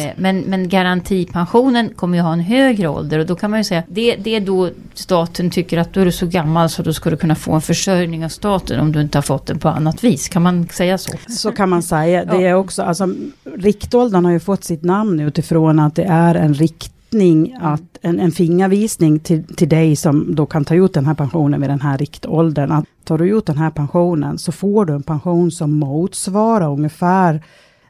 Eh, 0.07 0.11
men, 0.17 0.39
men 0.41 0.69
garantipensionen 0.69 1.89
kommer 1.97 2.17
ju 2.19 2.23
ha 2.23 2.33
en 2.33 2.41
högre 2.41 2.89
ålder 2.89 3.19
och 3.19 3.27
då 3.27 3.35
kan 3.37 3.51
man 3.51 3.61
ju 3.61 3.65
säga, 3.65 3.83
det, 3.89 4.17
det 4.17 4.35
är 4.37 4.41
då 4.41 4.71
staten 4.95 5.51
tycker 5.51 5.79
att 5.79 5.93
då 5.95 6.01
är 6.01 6.05
du 6.05 6.13
så 6.13 6.27
gammal 6.27 6.69
så 6.69 6.83
då 6.83 6.93
ska 6.93 7.11
du 7.11 7.17
kunna 7.17 7.35
få 7.35 7.53
en 7.53 7.61
försörjning 7.63 8.25
av 8.25 8.29
staten 8.29 8.81
om 8.81 8.93
du 8.93 9.01
inte 9.01 9.19
har 9.19 9.23
fått 9.23 9.47
den 9.47 9.59
på 9.59 9.69
annat 9.69 10.05
vis. 10.05 10.29
Kan 10.29 10.43
man 10.43 10.69
säga 10.69 10.99
så? 10.99 11.13
Så 11.29 11.53
kan 11.53 11.69
man 11.69 11.83
säga. 11.83 12.25
Det 12.25 12.47
är 12.47 12.55
också, 12.55 12.83
alltså, 12.83 13.09
riktåldern 13.57 14.25
har 14.25 14.33
ju 14.33 14.41
fått 14.41 14.65
sitt 14.65 14.83
namn 14.83 15.21
utifrån 15.21 15.79
att 15.81 15.95
det 15.95 16.05
är 16.05 16.35
en 16.35 16.53
riktning, 17.13 17.57
att, 17.61 17.83
en, 18.03 18.21
en 18.21 18.33
fingervisning 18.33 19.19
till, 19.19 19.45
till 19.45 19.69
dig 19.69 19.97
som 19.97 20.35
då 20.35 20.47
kan 20.47 20.65
ta 20.65 20.75
ut 20.75 20.93
den 20.95 21.07
här 21.07 21.15
pensionen 21.15 21.61
vid 21.61 21.71
den 21.71 21.81
här 21.81 21.99
riktåldern. 21.99 22.73
Att 22.73 22.85
tar 23.05 23.19
du 23.19 23.29
ut 23.39 23.47
den 23.47 23.59
här 23.59 23.71
pensionen 23.71 24.39
så 24.39 24.53
får 24.53 24.85
du 24.85 24.93
en 24.93 25.03
pension 25.03 25.51
som 25.51 25.73
motsvarar 25.79 26.73
ungefär 26.73 27.43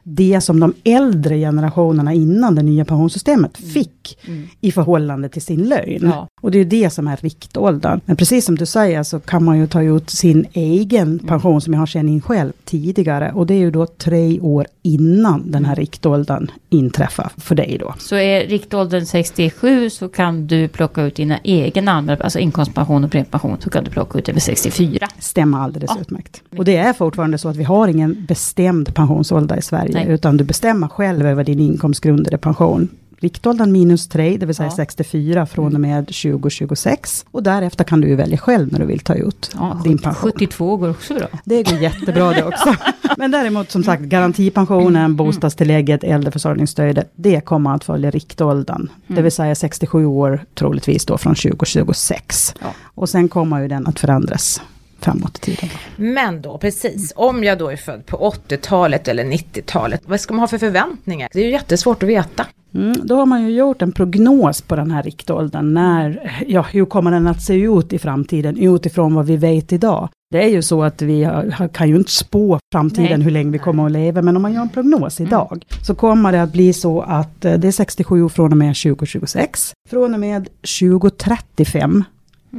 det 0.05 0.41
som 0.41 0.59
de 0.59 0.73
äldre 0.83 1.37
generationerna 1.37 2.13
innan 2.13 2.55
det 2.55 2.63
nya 2.63 2.85
pensionssystemet 2.85 3.59
Mm. 3.59 3.71
fick 3.71 4.17
i 4.61 4.71
förhållande 4.71 5.29
till 5.29 5.41
sin 5.41 5.63
lön. 5.69 5.99
Ja. 6.01 6.27
Och 6.41 6.51
det 6.51 6.59
är 6.59 6.65
det 6.65 6.89
som 6.89 7.07
är 7.07 7.17
riktåldern. 7.17 7.99
Men 8.05 8.15
precis 8.15 8.45
som 8.45 8.55
du 8.57 8.65
säger 8.65 9.03
så 9.03 9.19
kan 9.19 9.43
man 9.43 9.57
ju 9.59 9.67
ta 9.67 9.81
ut 9.81 10.09
sin 10.09 10.45
egen 10.53 11.07
Mm. 11.07 11.19
pension 11.27 11.61
som 11.61 11.73
jag 11.73 11.79
har 11.81 11.85
tjänat 11.87 12.09
in 12.11 12.21
själv 12.21 12.51
tidigare. 12.73 13.31
Och 13.35 13.47
det 13.47 13.53
är 13.53 13.57
ju 13.57 13.71
då 13.71 13.85
tre 13.85 14.39
år 14.39 14.65
innan 14.83 15.51
den 15.51 15.65
här 15.65 15.75
riktåldern 15.75 16.51
inträffar 16.69 17.31
för 17.37 17.55
dig 17.55 17.77
då. 17.79 17.93
Så 17.99 18.15
är 18.15 18.47
riktåldern 18.47 19.05
67 19.05 19.89
så 19.89 20.09
kan 20.09 20.47
du 20.47 20.67
plocka 20.67 21.01
ut 21.03 21.15
dina 21.15 21.39
egna 21.43 21.91
allmänna, 21.91 22.23
alltså 22.23 22.39
inkomstpension 22.39 23.03
och 23.03 23.11
premiepension, 23.11 23.57
så 23.59 23.69
kan 23.69 23.83
du 23.83 23.89
plocka 23.91 24.19
ut 24.19 24.29
över 24.29 24.39
64. 24.39 25.07
Stämmer 25.19 25.57
alldeles 25.57 25.91
Ja. 25.95 26.01
utmärkt. 26.01 26.41
Och 26.57 26.65
det 26.65 26.75
är 26.77 26.93
fortfarande 26.93 27.37
så 27.37 27.49
att 27.49 27.55
vi 27.55 27.63
har 27.63 27.87
ingen 27.87 28.25
bestämd 28.27 28.95
pensionsålder 28.95 29.57
i 29.57 29.61
Sverige, 29.61 29.93
Nej. 29.93 30.07
utan 30.09 30.37
du 30.37 30.43
bestämmer 30.43 30.87
själv 30.87 31.25
över 31.27 31.43
din 31.43 31.59
inkomstgrundade 31.59 32.37
pension. 32.37 32.89
Riktåldern 33.23 33.71
minus 33.71 34.07
3, 34.07 34.37
det 34.37 34.45
vill 34.45 34.55
säga 34.55 34.67
Ja. 34.69 34.75
64 34.75 35.45
från 35.45 35.75
och 35.75 35.81
med 35.81 36.07
2026. 36.07 37.25
Och 37.31 37.43
därefter 37.43 37.83
kan 37.83 38.01
du 38.01 38.15
välja 38.15 38.37
själv 38.37 38.71
när 38.71 38.79
du 38.79 38.85
vill 38.85 38.99
ta 38.99 39.13
ut 39.15 39.51
Ja, 39.53 39.81
din 39.83 39.97
pension. 39.97 40.31
72 40.31 40.77
går 40.77 40.89
också 40.89 41.13
bra. 41.13 41.27
Det 41.45 41.63
går 41.63 41.79
jättebra 41.79 42.31
det 42.31 42.43
också. 42.43 42.75
Men 43.17 43.31
däremot 43.31 43.71
som 43.71 43.83
sagt 43.83 44.01
garantipensionen, 44.01 45.15
bostadstillägget, 45.15 46.03
äldreförsörjningsstödet, 46.03 47.11
det 47.15 47.41
kommer 47.41 47.75
att 47.75 47.83
följa 47.83 48.11
riktåldern. 48.11 48.89
Det 49.07 49.21
vill 49.21 49.31
säga 49.31 49.55
67 49.55 50.05
år 50.05 50.45
troligtvis 50.55 51.05
då 51.05 51.17
från 51.17 51.35
2026. 51.35 52.55
Ja. 52.61 52.67
Och 52.83 53.09
sen 53.09 53.29
kommer 53.29 53.61
ju 53.61 53.67
den 53.67 53.87
att 53.87 53.99
förändras 53.99 54.61
framåt 54.99 55.37
i 55.37 55.39
tiden. 55.41 55.69
Men 55.95 56.41
då 56.41 56.57
precis, 56.57 57.13
om 57.15 57.43
jag 57.43 57.57
då 57.57 57.69
är 57.69 57.75
född 57.77 58.05
på 58.05 58.33
80-talet 58.47 59.07
eller 59.07 59.23
90-talet, 59.23 60.01
vad 60.05 60.19
ska 60.19 60.33
man 60.33 60.39
ha 60.39 60.47
för 60.47 60.57
förväntningar? 60.57 61.29
Det 61.33 61.39
är 61.39 61.45
ju 61.45 61.51
jättesvårt 61.51 62.03
att 62.03 62.09
veta. 62.09 62.45
Mm, 62.73 62.95
då 63.03 63.15
har 63.15 63.25
man 63.25 63.43
ju 63.43 63.49
gjort 63.49 63.81
en 63.81 63.91
prognos 63.91 64.61
på 64.61 64.75
den 64.75 64.91
här 64.91 65.03
riktåldern. 65.03 65.73
När, 65.73 66.31
ja, 66.47 66.61
hur 66.61 66.85
kommer 66.85 67.11
den 67.11 67.27
att 67.27 67.41
se 67.41 67.53
ut 67.53 67.93
i 67.93 67.99
framtiden 67.99 68.57
utifrån 68.57 69.13
vad 69.15 69.25
vi 69.25 69.37
vet 69.37 69.73
idag? 69.73 70.09
Det 70.31 70.43
är 70.43 70.47
ju 70.47 70.61
så 70.61 70.83
att 70.83 71.01
vi 71.01 71.23
har, 71.23 71.67
kan 71.67 71.89
ju 71.89 71.95
inte 71.95 72.11
spå 72.11 72.59
framtiden 72.73 73.19
Nej. 73.19 73.21
hur 73.21 73.31
länge 73.31 73.51
vi 73.51 73.59
kommer 73.59 73.85
att 73.85 73.91
leva, 73.91 74.21
men 74.21 74.35
om 74.35 74.41
man 74.41 74.53
gör 74.53 74.61
en 74.61 74.69
prognos 74.69 75.21
idag 75.21 75.65
så 75.81 75.95
kommer 75.95 76.31
det 76.31 76.43
att 76.43 76.53
bli 76.53 76.73
så 76.73 77.01
att 77.01 77.45
eh, 77.45 77.53
det 77.53 77.67
är 77.67 77.71
67 77.71 78.29
från 78.29 78.51
och 78.51 78.57
med 78.57 78.75
2026. 78.75 79.73
Från 79.89 80.13
och 80.13 80.19
med 80.19 80.49
2035 80.79 82.03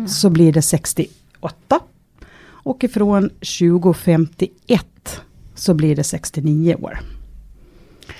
så 0.06 0.30
blir 0.30 0.52
det 0.52 0.62
68. 0.62 1.80
Och 2.46 2.84
ifrån 2.84 3.28
2051 3.28 5.20
så 5.54 5.74
blir 5.74 5.96
det 5.96 6.04
69 6.04 6.76
år. 6.82 7.00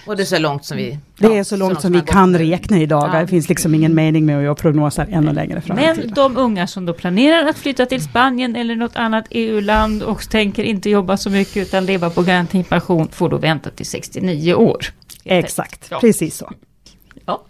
Och 0.06 0.16
det 0.16 0.23
är 0.23 0.25
så 0.25 0.38
långt 0.38 0.64
som 0.64 0.76
vi... 0.76 0.99
Det 1.18 1.26
ja, 1.26 1.34
är 1.34 1.44
så 1.44 1.56
långt 1.56 1.80
som 1.80 1.92
man 1.92 1.92
vi 1.92 1.99
har 1.99 2.06
kan 2.06 2.38
räkna 2.38 2.78
idag. 2.78 3.11
Ja. 3.12 3.20
Det 3.20 3.26
finns 3.26 3.49
liksom 3.49 3.75
ingen 3.75 3.94
mening 3.94 4.26
med 4.26 4.37
att 4.38 4.44
göra 4.44 4.54
prognoser 4.54 5.08
ännu 5.11 5.32
längre 5.32 5.61
fram 5.61 5.76
Men 5.76 6.14
de 6.14 6.37
unga 6.37 6.66
som 6.66 6.87
då 6.87 6.92
planerar 6.92 7.49
att 7.49 7.58
flytta 7.58 7.87
till 7.87 8.02
Spanien 8.04 8.56
eller 8.56 8.76
något 8.76 8.96
annat 8.96 9.25
EU-land 9.30 10.02
och 10.02 10.30
tänker 10.30 10.64
inte 10.64 10.90
jobba 10.90 11.16
så 11.16 11.30
mycket 11.30 11.56
utan 11.56 11.87
leva 11.87 12.11
på 12.11 12.23
garantipension 12.23 13.08
får 13.08 13.28
då 13.28 13.37
vänta 13.37 13.70
till 13.70 13.87
69 13.87 14.54
år. 14.54 14.84
Exakt, 15.25 15.87
Ja. 15.90 16.00
precis 16.00 16.37
så. 16.37 16.52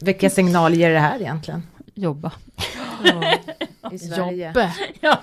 Vilka 0.01 0.31
signaler 0.31 0.77
ger 0.77 0.91
det 0.91 0.99
här 1.01 1.21
egentligen? 1.21 1.63
Jobba. 1.95 2.33
I 3.93 3.99
Sverige? 3.99 4.47
Jobbe. 4.47 4.73
Ja. 5.01 5.19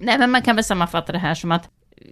Nej 0.00 0.18
men 0.18 0.30
man 0.30 0.42
kan 0.42 0.56
väl 0.56 0.64
sammanfatta 0.64 1.12
det 1.12 1.18
här 1.18 1.34
som 1.34 1.52
att 1.52 1.68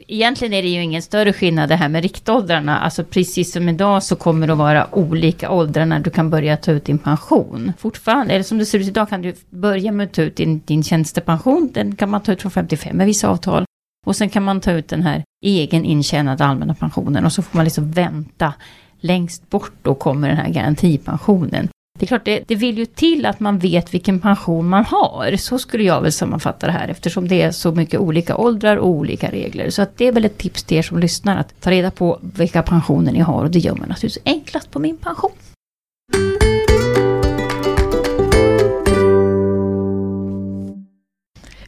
Egentligen 0.08 0.54
är 0.54 0.62
det 0.62 0.68
ju 0.68 0.82
ingen 0.82 1.02
större 1.02 1.32
skillnad 1.32 1.68
det 1.68 1.76
här 1.76 1.88
med 1.88 2.02
riktåldrarna. 2.02 2.78
Alltså 2.78 3.04
precis 3.04 3.52
som 3.52 3.68
idag 3.68 4.02
så 4.02 4.16
kommer 4.16 4.46
det 4.46 4.52
att 4.52 4.58
vara 4.58 4.94
olika 4.94 5.50
åldrar 5.50 5.86
när 5.86 6.00
du 6.00 6.10
kan 6.10 6.30
börja 6.30 6.56
ta 6.56 6.72
ut 6.72 6.84
din 6.84 6.98
pension. 6.98 7.72
Fortfarande, 7.78 8.34
eller 8.34 8.44
som 8.44 8.58
det 8.58 8.66
ser 8.66 8.78
ut 8.78 8.88
idag 8.88 9.08
kan 9.08 9.22
du 9.22 9.34
börja 9.50 9.92
med 9.92 10.04
att 10.04 10.12
ta 10.12 10.22
ut 10.22 10.36
din, 10.36 10.60
din 10.64 10.82
tjänstepension. 10.82 11.70
Den 11.72 11.96
kan 11.96 12.10
man 12.10 12.20
ta 12.20 12.32
ut 12.32 12.42
från 12.42 12.50
55 12.50 12.96
med 12.96 13.06
vissa 13.06 13.28
avtal. 13.28 13.64
Och 14.06 14.16
sen 14.16 14.28
kan 14.28 14.42
man 14.42 14.60
ta 14.60 14.72
ut 14.72 14.88
den 14.88 15.02
här 15.02 15.24
egen 15.44 15.84
intjänade 15.84 16.44
allmänna 16.44 16.74
pensionen. 16.74 17.24
Och 17.24 17.32
så 17.32 17.42
får 17.42 17.56
man 17.56 17.64
liksom 17.64 17.90
vänta. 17.90 18.54
Längst 19.00 19.50
bort 19.50 19.72
då 19.82 19.94
kommer 19.94 20.28
den 20.28 20.36
här 20.36 20.48
garantipensionen. 20.48 21.68
Det 22.00 22.04
är 22.04 22.08
klart, 22.08 22.24
det, 22.24 22.44
det 22.46 22.54
vill 22.54 22.78
ju 22.78 22.86
till 22.86 23.26
att 23.26 23.40
man 23.40 23.58
vet 23.58 23.94
vilken 23.94 24.20
pension 24.20 24.68
man 24.68 24.84
har. 24.84 25.36
Så 25.36 25.58
skulle 25.58 25.84
jag 25.84 26.00
väl 26.00 26.12
sammanfatta 26.12 26.66
det 26.66 26.72
här 26.72 26.88
eftersom 26.88 27.28
det 27.28 27.42
är 27.42 27.50
så 27.50 27.72
mycket 27.72 28.00
olika 28.00 28.36
åldrar 28.36 28.76
och 28.76 28.88
olika 28.88 29.30
regler. 29.30 29.70
Så 29.70 29.82
att 29.82 29.98
det 29.98 30.06
är 30.06 30.12
väl 30.12 30.24
ett 30.24 30.38
tips 30.38 30.62
till 30.62 30.76
er 30.76 30.82
som 30.82 30.98
lyssnar 30.98 31.36
att 31.36 31.60
ta 31.60 31.70
reda 31.70 31.90
på 31.90 32.18
vilka 32.22 32.62
pensioner 32.62 33.12
ni 33.12 33.20
har 33.20 33.44
och 33.44 33.50
det 33.50 33.58
gör 33.58 33.74
man 33.74 33.88
naturligtvis 33.88 34.22
enklast 34.24 34.70
på 34.70 34.78
min 34.78 34.96
pension. 34.96 35.30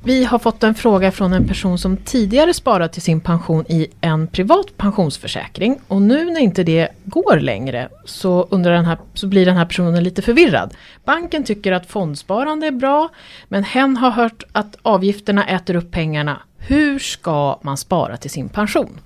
Vi 0.04 0.24
har 0.24 0.38
fått 0.38 0.62
en 0.62 0.74
fråga 0.74 1.12
från 1.12 1.32
en 1.32 1.48
person 1.48 1.78
som 1.78 1.96
tidigare 1.96 2.54
sparat 2.54 2.92
till 2.92 3.02
sin 3.02 3.20
pension 3.20 3.64
i 3.68 3.86
en 4.00 4.26
privat 4.26 4.76
pensionsförsäkring. 4.76 5.80
Och 5.88 6.02
nu 6.02 6.24
när 6.24 6.40
inte 6.40 6.62
det 6.64 6.88
går 7.04 7.40
längre 7.40 7.88
så, 8.04 8.46
undrar 8.50 8.72
den 8.72 8.84
här, 8.84 8.98
så 9.14 9.26
blir 9.26 9.46
den 9.46 9.56
här 9.56 9.64
personen 9.66 10.04
lite 10.04 10.22
förvirrad. 10.22 10.74
Banken 11.04 11.44
tycker 11.44 11.72
att 11.72 11.86
fondsparande 11.86 12.66
är 12.66 12.70
bra, 12.70 13.08
men 13.48 13.64
hen 13.64 13.96
har 13.96 14.10
hört 14.10 14.42
att 14.52 14.76
avgifterna 14.82 15.46
äter 15.48 15.76
upp 15.76 15.90
pengarna. 15.90 16.40
Hur 16.58 16.98
ska 16.98 17.58
man 17.62 17.76
spara 17.76 18.16
till 18.16 18.30
sin 18.30 18.48
pension? 18.48 19.00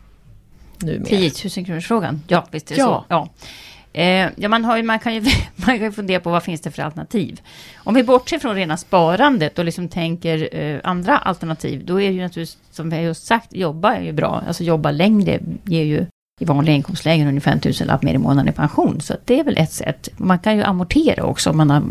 Numera. 0.79 1.05
10 1.05 1.31
000 1.57 1.67
kronors 1.67 1.87
frågan. 1.89 2.23
Ja, 2.29 2.47
visst 2.51 2.71
är 2.71 2.75
det 2.75 2.81
Ja. 2.81 3.05
så. 3.09 3.15
Ja. 3.15 3.29
Eh, 3.97 4.29
ja, 4.37 4.49
man, 4.49 4.65
har 4.65 4.77
ju, 4.77 4.83
man, 4.83 4.99
kan 4.99 5.15
ju, 5.15 5.21
man 5.57 5.67
kan 5.67 5.83
ju 5.83 5.93
fundera 5.93 6.21
på 6.21 6.31
vad 6.31 6.43
finns 6.43 6.61
det 6.61 6.71
för 6.71 6.83
alternativ. 6.83 7.41
Om 7.77 7.95
vi 7.95 8.03
bortser 8.03 8.39
från 8.39 8.55
rena 8.55 8.77
sparandet 8.77 9.59
och 9.59 9.65
liksom 9.65 9.89
tänker 9.89 10.57
eh, 10.57 10.81
andra 10.85 11.19
alternativ, 11.19 11.85
då 11.85 12.01
är 12.01 12.09
det 12.09 12.15
ju 12.15 12.23
naturligtvis, 12.23 12.59
som 12.71 12.91
vi 12.91 12.97
har 12.97 13.03
just 13.03 13.27
sagt, 13.27 13.55
jobba 13.55 13.95
är 13.95 14.03
ju 14.03 14.13
bra. 14.13 14.43
Alltså 14.47 14.65
jobba 14.65 14.91
längre 14.91 15.41
ger 15.65 15.85
ju 15.85 16.07
i 16.41 16.45
vanliga 16.45 16.75
inkomstlägen 16.75 17.29
ungefär 17.29 17.53
en 17.53 17.61
tusenlapp 17.61 18.03
mer 18.03 18.15
i 18.15 18.19
månaden 18.19 18.49
i 18.49 18.53
pension. 18.53 19.01
Så 19.01 19.15
att 19.15 19.27
det 19.27 19.41
är 19.41 19.45
väl 19.45 19.57
ett 19.59 19.73
sätt. 19.73 20.09
Man 20.17 20.39
kan 20.39 20.57
ju 20.57 20.63
amortera 20.63 21.25
också 21.25 21.51
om 21.51 21.57
man 21.57 21.71
har 21.71 21.83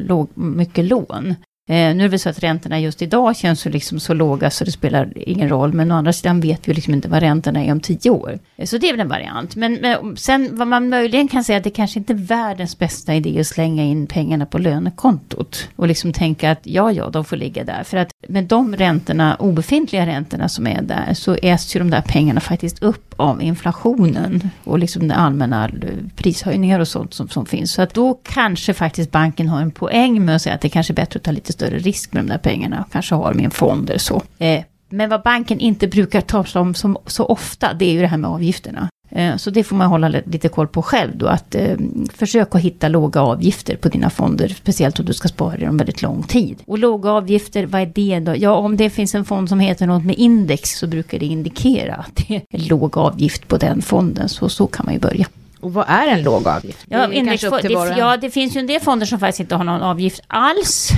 låg, 0.00 0.28
mycket 0.34 0.84
lån. 0.84 1.34
Eh, 1.68 1.74
nu 1.74 1.90
är 1.90 1.94
det 1.94 2.08
väl 2.08 2.18
så 2.18 2.28
att 2.28 2.38
räntorna 2.42 2.80
just 2.80 3.02
idag 3.02 3.36
känns 3.36 3.66
ju 3.66 3.70
liksom 3.70 4.00
så 4.00 4.14
låga 4.14 4.50
så 4.50 4.64
det 4.64 4.72
spelar 4.72 5.12
ingen 5.16 5.48
roll. 5.48 5.72
Men 5.72 5.92
å 5.92 5.94
andra 5.94 6.12
sidan 6.12 6.40
vet 6.40 6.68
vi 6.68 6.72
ju 6.72 6.74
liksom 6.74 6.94
inte 6.94 7.08
vad 7.08 7.20
räntorna 7.20 7.64
är 7.64 7.72
om 7.72 7.80
tio 7.80 8.10
år. 8.10 8.38
Eh, 8.56 8.66
Så 8.66 8.78
det 8.78 8.88
är 8.88 8.92
väl 8.92 9.00
en 9.00 9.08
variant. 9.08 9.56
Men, 9.56 9.74
men 9.74 10.16
sen 10.16 10.48
vad 10.52 10.68
man 10.68 10.88
möjligen 10.88 11.28
kan 11.28 11.44
säga 11.44 11.58
att 11.58 11.64
det 11.64 11.70
kanske 11.70 11.98
inte 11.98 12.12
är 12.12 12.16
världens 12.16 12.78
bästa 12.78 13.14
idé 13.14 13.40
att 13.40 13.46
slänga 13.46 13.84
in 13.84 14.06
pengarna 14.06 14.46
på 14.46 14.58
lönekontot. 14.58 15.68
Och 15.76 15.88
liksom 15.88 16.12
tänka 16.12 16.50
att 16.50 16.60
ja, 16.62 16.92
ja, 16.92 17.10
de 17.10 17.24
får 17.24 17.36
ligga 17.36 17.64
där. 17.64 17.82
För 17.84 17.96
att 17.96 18.08
med 18.28 18.44
de 18.44 18.76
räntorna, 18.76 19.34
obefintliga 19.34 20.06
räntorna 20.06 20.48
som 20.48 20.66
är 20.66 20.82
där, 20.82 21.14
så 21.14 21.34
äts 21.42 21.76
ju 21.76 21.78
de 21.78 21.90
där 21.90 22.02
pengarna 22.02 22.40
faktiskt 22.40 22.82
upp 22.82 23.14
av 23.16 23.42
inflationen. 23.42 24.50
Och 24.64 24.78
liksom 24.78 25.08
den 25.08 25.18
allmänna 25.18 25.64
eh, 25.64 25.70
prishöjningar 26.16 26.80
och 26.80 26.88
sånt 26.88 27.14
som, 27.14 27.28
som 27.28 27.46
finns. 27.46 27.72
Så 27.72 27.82
att 27.82 27.94
då 27.94 28.20
kanske 28.22 28.74
faktiskt 28.74 29.10
banken 29.10 29.48
har 29.48 29.60
en 29.60 29.70
poäng 29.70 30.24
med 30.24 30.36
att 30.36 30.42
säga 30.42 30.54
att 30.54 30.60
det 30.60 30.68
kanske 30.68 30.92
är 30.92 30.94
bättre 30.94 31.16
att 31.18 31.22
ta 31.22 31.30
lite 31.30 31.51
större 31.52 31.78
risk 31.78 32.12
med 32.12 32.24
de 32.24 32.28
där 32.28 32.38
pengarna. 32.38 32.84
Och 32.86 32.92
kanske 32.92 33.14
ha 33.14 33.28
dem 33.30 33.40
i 33.40 33.44
en 33.44 33.50
fond 33.50 33.90
eller 33.90 33.98
så. 33.98 34.22
Eh, 34.38 34.62
men 34.88 35.10
vad 35.10 35.22
banken 35.22 35.60
inte 35.60 35.86
brukar 35.88 36.20
ta 36.20 36.44
som, 36.44 36.74
som 36.74 36.96
så 37.06 37.24
ofta, 37.24 37.72
det 37.74 37.84
är 37.84 37.92
ju 37.92 38.00
det 38.00 38.06
här 38.06 38.16
med 38.16 38.30
avgifterna. 38.30 38.88
Eh, 39.10 39.36
Så 39.36 39.50
det 39.50 39.64
får 39.64 39.76
man 39.76 39.86
hålla 39.88 40.08
li- 40.08 40.22
lite 40.26 40.48
koll 40.48 40.68
på 40.68 40.82
själv 40.82 41.10
då, 41.16 41.26
att 41.26 41.54
eh, 41.54 41.76
försök 42.14 42.54
att 42.54 42.60
hitta 42.60 42.88
låga 42.88 43.20
avgifter 43.20 43.76
på 43.76 43.88
dina 43.88 44.10
fonder, 44.10 44.48
speciellt 44.48 44.98
om 45.00 45.04
du 45.06 45.12
ska 45.12 45.28
spara 45.28 45.56
i 45.56 45.64
dem 45.64 45.76
väldigt 45.76 46.02
lång 46.02 46.22
tid. 46.22 46.62
Och 46.66 46.78
låga 46.78 47.10
avgifter, 47.10 47.66
vad 47.66 47.80
är 47.82 47.86
det 47.94 48.20
då? 48.20 48.36
Ja, 48.36 48.52
om 48.52 48.76
det 48.76 48.90
finns 48.90 49.14
en 49.14 49.24
fond 49.24 49.48
som 49.48 49.60
heter 49.60 49.86
något 49.86 50.04
med 50.04 50.14
index 50.18 50.78
så 50.78 50.86
brukar 50.86 51.18
det 51.18 51.26
indikera 51.26 51.94
att 51.94 52.16
det 52.28 52.34
är 52.50 52.68
låg 52.68 52.98
avgift 52.98 53.48
på 53.48 53.56
den 53.56 53.82
fonden, 53.82 54.28
så 54.28 54.48
så 54.48 54.66
kan 54.66 54.84
man 54.86 54.94
ju 54.94 55.00
börja. 55.00 55.26
Och 55.60 55.72
vad 55.74 55.84
är 55.88 56.06
en 56.08 56.22
låg 56.22 56.48
avgift? 56.48 56.78
Det 56.88 56.94
Ja, 56.94 56.98
var 56.98 57.06
och 57.06 57.62
det, 57.62 57.98
ja, 57.98 58.16
det 58.16 58.30
finns 58.30 58.56
ju 58.56 58.60
en 58.60 58.66
del 58.66 58.80
fonder 58.80 59.06
som 59.06 59.18
faktiskt 59.18 59.40
inte 59.40 59.54
har 59.54 59.64
någon 59.64 59.82
avgift 59.82 60.20
alls. 60.26 60.90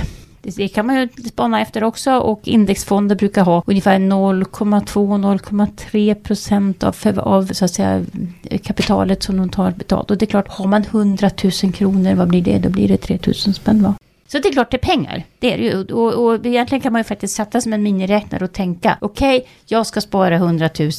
Det, 0.45 0.67
kan 0.67 0.85
man 0.85 0.99
ju 0.99 1.09
spana 1.25 1.61
efter 1.61 1.83
också 1.83 2.13
och 2.13 2.41
indexfonder 2.43 3.15
brukar 3.15 3.43
ha 3.43 3.63
ungefär 3.65 3.99
0,2-0,3 3.99 6.15
procent 6.15 6.83
av, 6.83 6.95
av 7.19 7.45
så 7.45 7.65
att 7.65 7.71
säga, 7.71 8.05
kapitalet 8.63 9.23
som 9.23 9.37
de 9.37 9.49
tar 9.49 9.71
betalt. 9.71 10.11
Och 10.11 10.17
det 10.17 10.25
är 10.25 10.27
klart, 10.27 10.47
har 10.47 10.67
man 10.67 10.81
100 10.81 11.29
000 11.63 11.73
kronor, 11.73 12.15
vad 12.15 12.27
blir 12.27 12.41
det? 12.41 12.57
Då 12.57 12.69
blir 12.69 12.87
det 12.87 12.97
3 12.97 13.19
000 13.25 13.35
spänn 13.35 13.83
va? 13.83 13.93
Så 14.27 14.39
det 14.39 14.47
är 14.47 14.53
klart 14.53 14.71
det 14.71 14.77
är 14.77 14.95
pengar, 14.95 15.23
det 15.39 15.53
är 15.53 15.57
det 15.57 15.63
ju. 15.63 15.83
Och, 15.93 16.25
och 16.25 16.45
egentligen 16.45 16.81
kan 16.81 16.93
man 16.93 16.99
ju 16.99 17.03
faktiskt 17.03 17.35
sätta 17.35 17.61
som 17.61 17.73
en 17.73 17.83
miniräknare 17.83 18.43
och 18.43 18.53
tänka, 18.53 18.97
okej, 19.01 19.47
jag 19.65 19.87
ska 19.87 20.01
spara 20.01 20.35
100 20.35 20.69
000, 20.79 20.91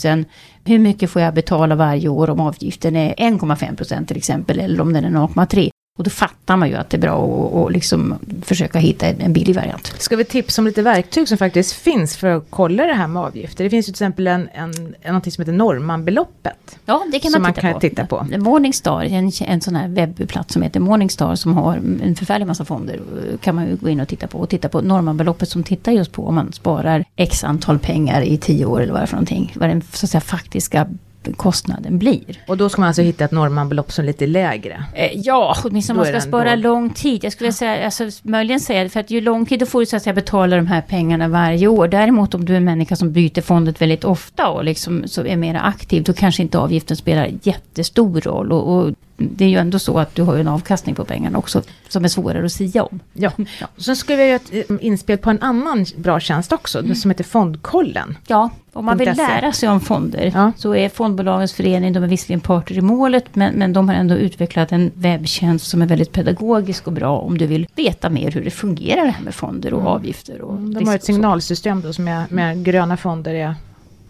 hur 0.64 0.78
mycket 0.78 1.10
får 1.10 1.22
jag 1.22 1.34
betala 1.34 1.74
varje 1.74 2.08
år 2.08 2.30
om 2.30 2.40
avgiften 2.40 2.96
är 2.96 3.14
1,5 3.14 3.76
procent 3.76 4.08
till 4.08 4.16
exempel, 4.16 4.60
eller 4.60 4.80
om 4.80 4.92
den 4.92 5.04
är 5.04 5.10
0,3. 5.10 5.70
Och 5.96 6.04
då 6.04 6.10
fattar 6.10 6.56
man 6.56 6.68
ju 6.68 6.74
att 6.74 6.90
det 6.90 6.96
är 6.96 7.00
bra 7.00 7.66
att, 7.66 7.72
liksom 7.72 8.14
försöka 8.42 8.78
hitta 8.78 9.06
en 9.06 9.32
billig 9.32 9.54
variant. 9.54 9.94
Ska 9.98 10.16
vi 10.16 10.24
tipsa 10.24 10.62
om 10.62 10.66
lite 10.66 10.82
verktyg 10.82 11.28
som 11.28 11.38
faktiskt 11.38 11.72
finns 11.72 12.16
för 12.16 12.28
att 12.28 12.46
kolla 12.50 12.86
det 12.86 12.92
här 12.92 13.08
med 13.08 13.22
avgifter? 13.22 13.64
Det 13.64 13.70
finns 13.70 13.88
ju 13.88 13.92
till 13.92 13.94
exempel 13.94 14.26
en, 14.26 14.48
en, 14.54 14.94
någonting 15.06 15.32
som 15.32 15.42
heter 15.42 15.52
Normanbeloppet. 15.52 16.78
Ja, 16.86 17.06
det 17.12 17.18
kan 17.18 17.32
man, 17.32 17.42
man 17.42 17.52
titta, 17.52 17.60
kan 17.60 17.72
på. 17.72 17.80
titta 17.80 18.06
på. 18.06 18.26
Morningstar, 18.38 19.04
en, 19.04 19.32
en 19.40 19.60
sån 19.60 19.76
här 19.76 19.88
webbplats 19.88 20.52
som 20.52 20.62
heter 20.62 20.80
Morningstar 20.80 21.34
som 21.34 21.54
har 21.54 21.76
en 21.76 22.16
förfärlig 22.16 22.46
massa 22.46 22.64
fonder. 22.64 23.00
kan 23.40 23.54
man 23.54 23.66
ju 23.66 23.76
gå 23.76 23.88
in 23.88 24.00
och 24.00 24.08
titta 24.08 24.26
på. 24.26 24.38
Och 24.38 24.48
titta 24.48 24.68
på 24.68 24.80
Normanbeloppet 24.80 25.48
som 25.48 25.62
tittar 25.62 25.92
just 25.92 26.12
på 26.12 26.26
om 26.26 26.34
man 26.34 26.52
sparar 26.52 27.04
x 27.16 27.44
antal 27.44 27.78
pengar 27.78 28.22
i 28.22 28.38
tio 28.38 28.66
år 28.66 28.80
eller 28.80 28.92
vad 28.92 29.00
det 29.00 29.04
är 29.04 29.06
för 29.06 29.16
någonting. 29.16 29.52
Vad 29.56 29.68
den 29.68 29.82
så 29.92 30.06
att 30.06 30.10
säga, 30.10 30.20
faktiska 30.20 30.88
kostnaden 31.32 31.98
blir. 31.98 32.40
Och 32.46 32.56
då 32.56 32.68
ska 32.68 32.80
man 32.80 32.86
alltså 32.88 33.02
hitta 33.02 33.24
ett 33.24 33.30
Normanbelopp 33.30 33.92
som 33.92 34.02
är 34.02 34.06
lite 34.06 34.26
lägre. 34.26 34.84
Eh, 34.94 35.10
ja, 35.14 35.56
åtminstone 35.64 35.96
Då 35.98 36.06
om 36.06 36.12
man 36.12 36.20
ska 36.20 36.28
spara 36.28 36.54
låg. 36.54 36.64
lång 36.64 36.90
tid. 36.90 37.24
Jag 37.24 37.32
skulle 37.32 37.52
säga, 37.52 37.84
alltså, 37.84 38.10
möjligen 38.22 38.60
säga, 38.60 38.88
för 38.88 39.00
att 39.00 39.10
ju 39.10 39.20
lång 39.20 39.46
tid, 39.46 39.60
då 39.60 39.66
får 39.66 39.80
du 39.80 39.86
så 39.86 39.96
att 39.96 40.02
säga 40.02 40.14
betala 40.14 40.56
de 40.56 40.66
här 40.66 40.80
pengarna 40.80 41.28
varje 41.28 41.66
år. 41.66 41.88
Däremot 41.88 42.34
om 42.34 42.44
du 42.44 42.52
är 42.52 42.56
en 42.56 42.64
människa 42.64 42.96
som 42.96 43.12
byter 43.12 43.40
fondet 43.40 43.82
väldigt 43.82 44.04
ofta 44.04 44.48
och 44.48 44.64
liksom 44.64 45.02
så 45.06 45.26
är 45.26 45.36
mer 45.36 45.60
aktiv, 45.62 46.02
då 46.02 46.12
kanske 46.12 46.42
inte 46.42 46.58
avgiften 46.58 46.96
spelar 46.96 47.30
jättestor 47.42 48.20
roll. 48.20 48.52
Och, 48.52 48.76
och 48.76 48.92
det 49.16 49.44
är 49.44 49.48
ju 49.48 49.56
ändå 49.58 49.78
så 49.78 49.98
att 49.98 50.14
du 50.14 50.22
har 50.22 50.34
ju 50.34 50.40
en 50.40 50.48
avkastning 50.48 50.94
på 50.94 51.04
pengarna 51.04 51.38
också, 51.38 51.62
som 51.88 52.04
är 52.04 52.08
svårare 52.08 52.44
att 52.46 52.52
sia 52.52 52.82
om. 52.84 53.00
Ja. 53.12 53.30
Och 53.76 53.82
sen 53.82 53.96
skulle 53.96 54.18
vi 54.18 54.24
göra 54.26 54.36
ett 54.36 54.70
eh, 54.70 54.76
inspel 54.80 55.18
på 55.18 55.30
en 55.30 55.42
annan 55.42 55.86
bra 55.96 56.20
tjänst 56.20 56.52
också, 56.52 56.94
som 56.94 57.10
heter 57.10 57.24
Fondkollen. 57.24 58.18
Ja, 58.26 58.50
om 58.72 58.84
man 58.84 58.98
vill 58.98 59.08
.se. 59.08 59.14
lära 59.14 59.52
sig 59.52 59.68
om 59.68 59.80
fonder 59.80 60.32
Ja. 60.34 60.52
så 60.56 60.74
är 60.74 60.88
fondbolagens 60.88 61.52
förening, 61.52 61.92
de 61.92 62.02
är 62.02 62.08
visserligen 62.08 62.40
parter 62.40 62.78
i 62.78 62.80
målet, 62.80 63.24
men, 63.36 63.54
men 63.54 63.72
de 63.72 63.88
har 63.88 63.96
ändå 63.96 64.14
utvecklat 64.14 64.72
en 64.72 64.90
webbtjänst 64.94 65.66
som 65.66 65.82
är 65.82 65.86
väldigt 65.86 66.12
pedagogisk 66.12 66.86
och 66.86 66.92
bra 66.92 67.18
om 67.18 67.38
du 67.38 67.46
vill 67.46 67.66
veta 67.74 68.10
mer 68.10 68.30
hur 68.30 68.44
det 68.44 68.50
fungerar 68.50 69.04
det 69.04 69.10
här 69.10 69.24
med 69.24 69.34
fonder 69.34 69.74
och 69.74 69.86
avgifter. 69.86 70.40
Och 70.40 70.56
Mm. 70.56 70.74
De 70.74 70.86
har 70.88 70.94
ett 70.94 71.04
signalsystem 71.04 71.80
då 71.80 71.92
som 71.92 72.08
är 72.08 72.24
med 72.30 72.64
gröna 72.64 72.96
fonder 72.96 73.34
är, 73.34 73.54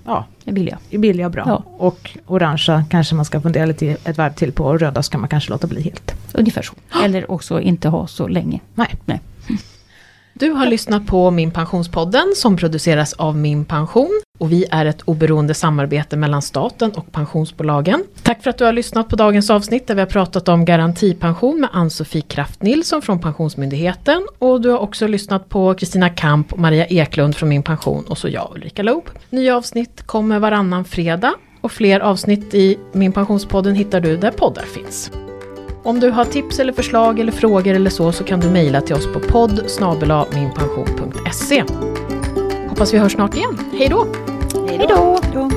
ja, 0.07 0.25
Det 0.45 0.51
är 0.51 0.55
billiga. 0.55 0.79
är 0.90 0.99
billiga 0.99 1.27
och 1.27 1.33
bra. 1.33 1.42
Ja. 1.47 1.62
Och 1.79 2.11
orangea 2.27 2.85
kanske 2.90 3.14
man 3.14 3.25
ska 3.25 3.40
fundera 3.40 3.66
lite 3.66 3.87
ett 4.05 4.19
varv 4.19 4.33
till 4.33 4.53
på 4.53 4.64
och 4.64 4.81
röda 4.81 5.03
ska 5.03 5.19
man 5.19 5.29
kanske 5.29 5.51
låta 5.51 5.66
bli 5.66 5.83
helt. 5.83 6.14
Ungefär 6.35 6.62
så. 6.62 6.75
Eller 7.05 7.31
också 7.31 7.61
inte 7.61 7.88
ha 7.88 8.07
så 8.07 8.29
länge. 8.29 8.61
Nej. 8.75 8.95
Nej. 9.05 9.21
Du 10.38 10.51
har 10.51 10.66
lyssnat 10.66 11.07
på 11.07 11.31
Min 11.31 11.51
Pensionspodden 11.51 12.33
som 12.37 12.57
produceras 12.57 13.12
av 13.12 13.37
Min 13.37 13.64
Pension 13.64 14.20
och 14.38 14.53
vi 14.53 14.64
är 14.70 14.87
ett 14.87 15.03
oberoende 15.03 15.55
samarbete 15.55 16.16
mellan 16.16 16.42
staten 16.42 16.90
och 16.90 17.12
pensionsbolagen. 17.12 18.05
Tack 18.22 18.42
för 18.42 18.51
att 18.51 18.59
du 18.59 18.64
har 18.64 18.72
lyssnat 18.72 19.09
på 19.09 19.16
dagens 19.16 19.51
avsnitt 19.51 19.87
där 19.87 19.94
vi 19.94 20.01
har 20.01 20.07
pratat 20.07 20.49
om 20.49 20.64
garantipension 20.64 21.61
med 21.61 21.70
Ann-Sofie 21.72 22.22
Kraft 22.22 22.62
Nilsson 22.62 23.03
från 23.03 23.18
Pensionsmyndigheten 23.18 24.27
och 24.38 24.61
du 24.61 24.70
har 24.70 24.79
också 24.79 25.07
lyssnat 25.07 25.49
på 25.49 25.75
Kristina 25.75 26.11
Kamp 26.11 26.53
och 26.53 26.59
Maria 26.59 26.87
Eklund 26.87 27.37
från 27.37 27.49
Min 27.49 27.62
Pension 27.62 28.05
och 28.05 28.18
så 28.18 28.29
jag 28.29 28.53
Ulrika 28.55 28.83
Loob. 28.83 29.11
Nya 29.31 29.57
avsnitt 29.57 30.03
kommer 30.07 30.38
varannan 30.38 30.85
fredag 30.85 31.35
och 31.61 31.72
fler 31.72 32.01
avsnitt 32.01 32.55
i 32.55 32.79
Min 32.92 33.12
Pensionspodden 33.12 33.75
hittar 33.75 34.01
du 34.01 34.16
där 34.16 34.31
poddar 34.31 34.64
finns. 34.64 35.11
Om 35.87 36.01
du 36.01 36.11
har 36.11 36.25
tips 36.25 36.59
eller 36.59 36.72
förslag 36.72 37.18
eller 37.18 37.33
frågor 37.33 37.75
eller 37.75 37.90
så 37.90 38.12
så 38.12 38.25
kan 38.25 38.40
du 38.40 38.51
mejla 38.51 38.81
till 38.81 38.94
oss 38.94 39.12
på 39.12 39.20
podd 39.20 39.64
minpension.se. 40.33 41.64
Hoppas 42.68 42.94
vi 42.94 42.99
hörs 42.99 43.12
snart 43.12 43.37
igen. 43.37 43.59
Hej 43.79 43.88
då! 43.88 44.07
Hej 44.68 44.87
då! 44.88 45.56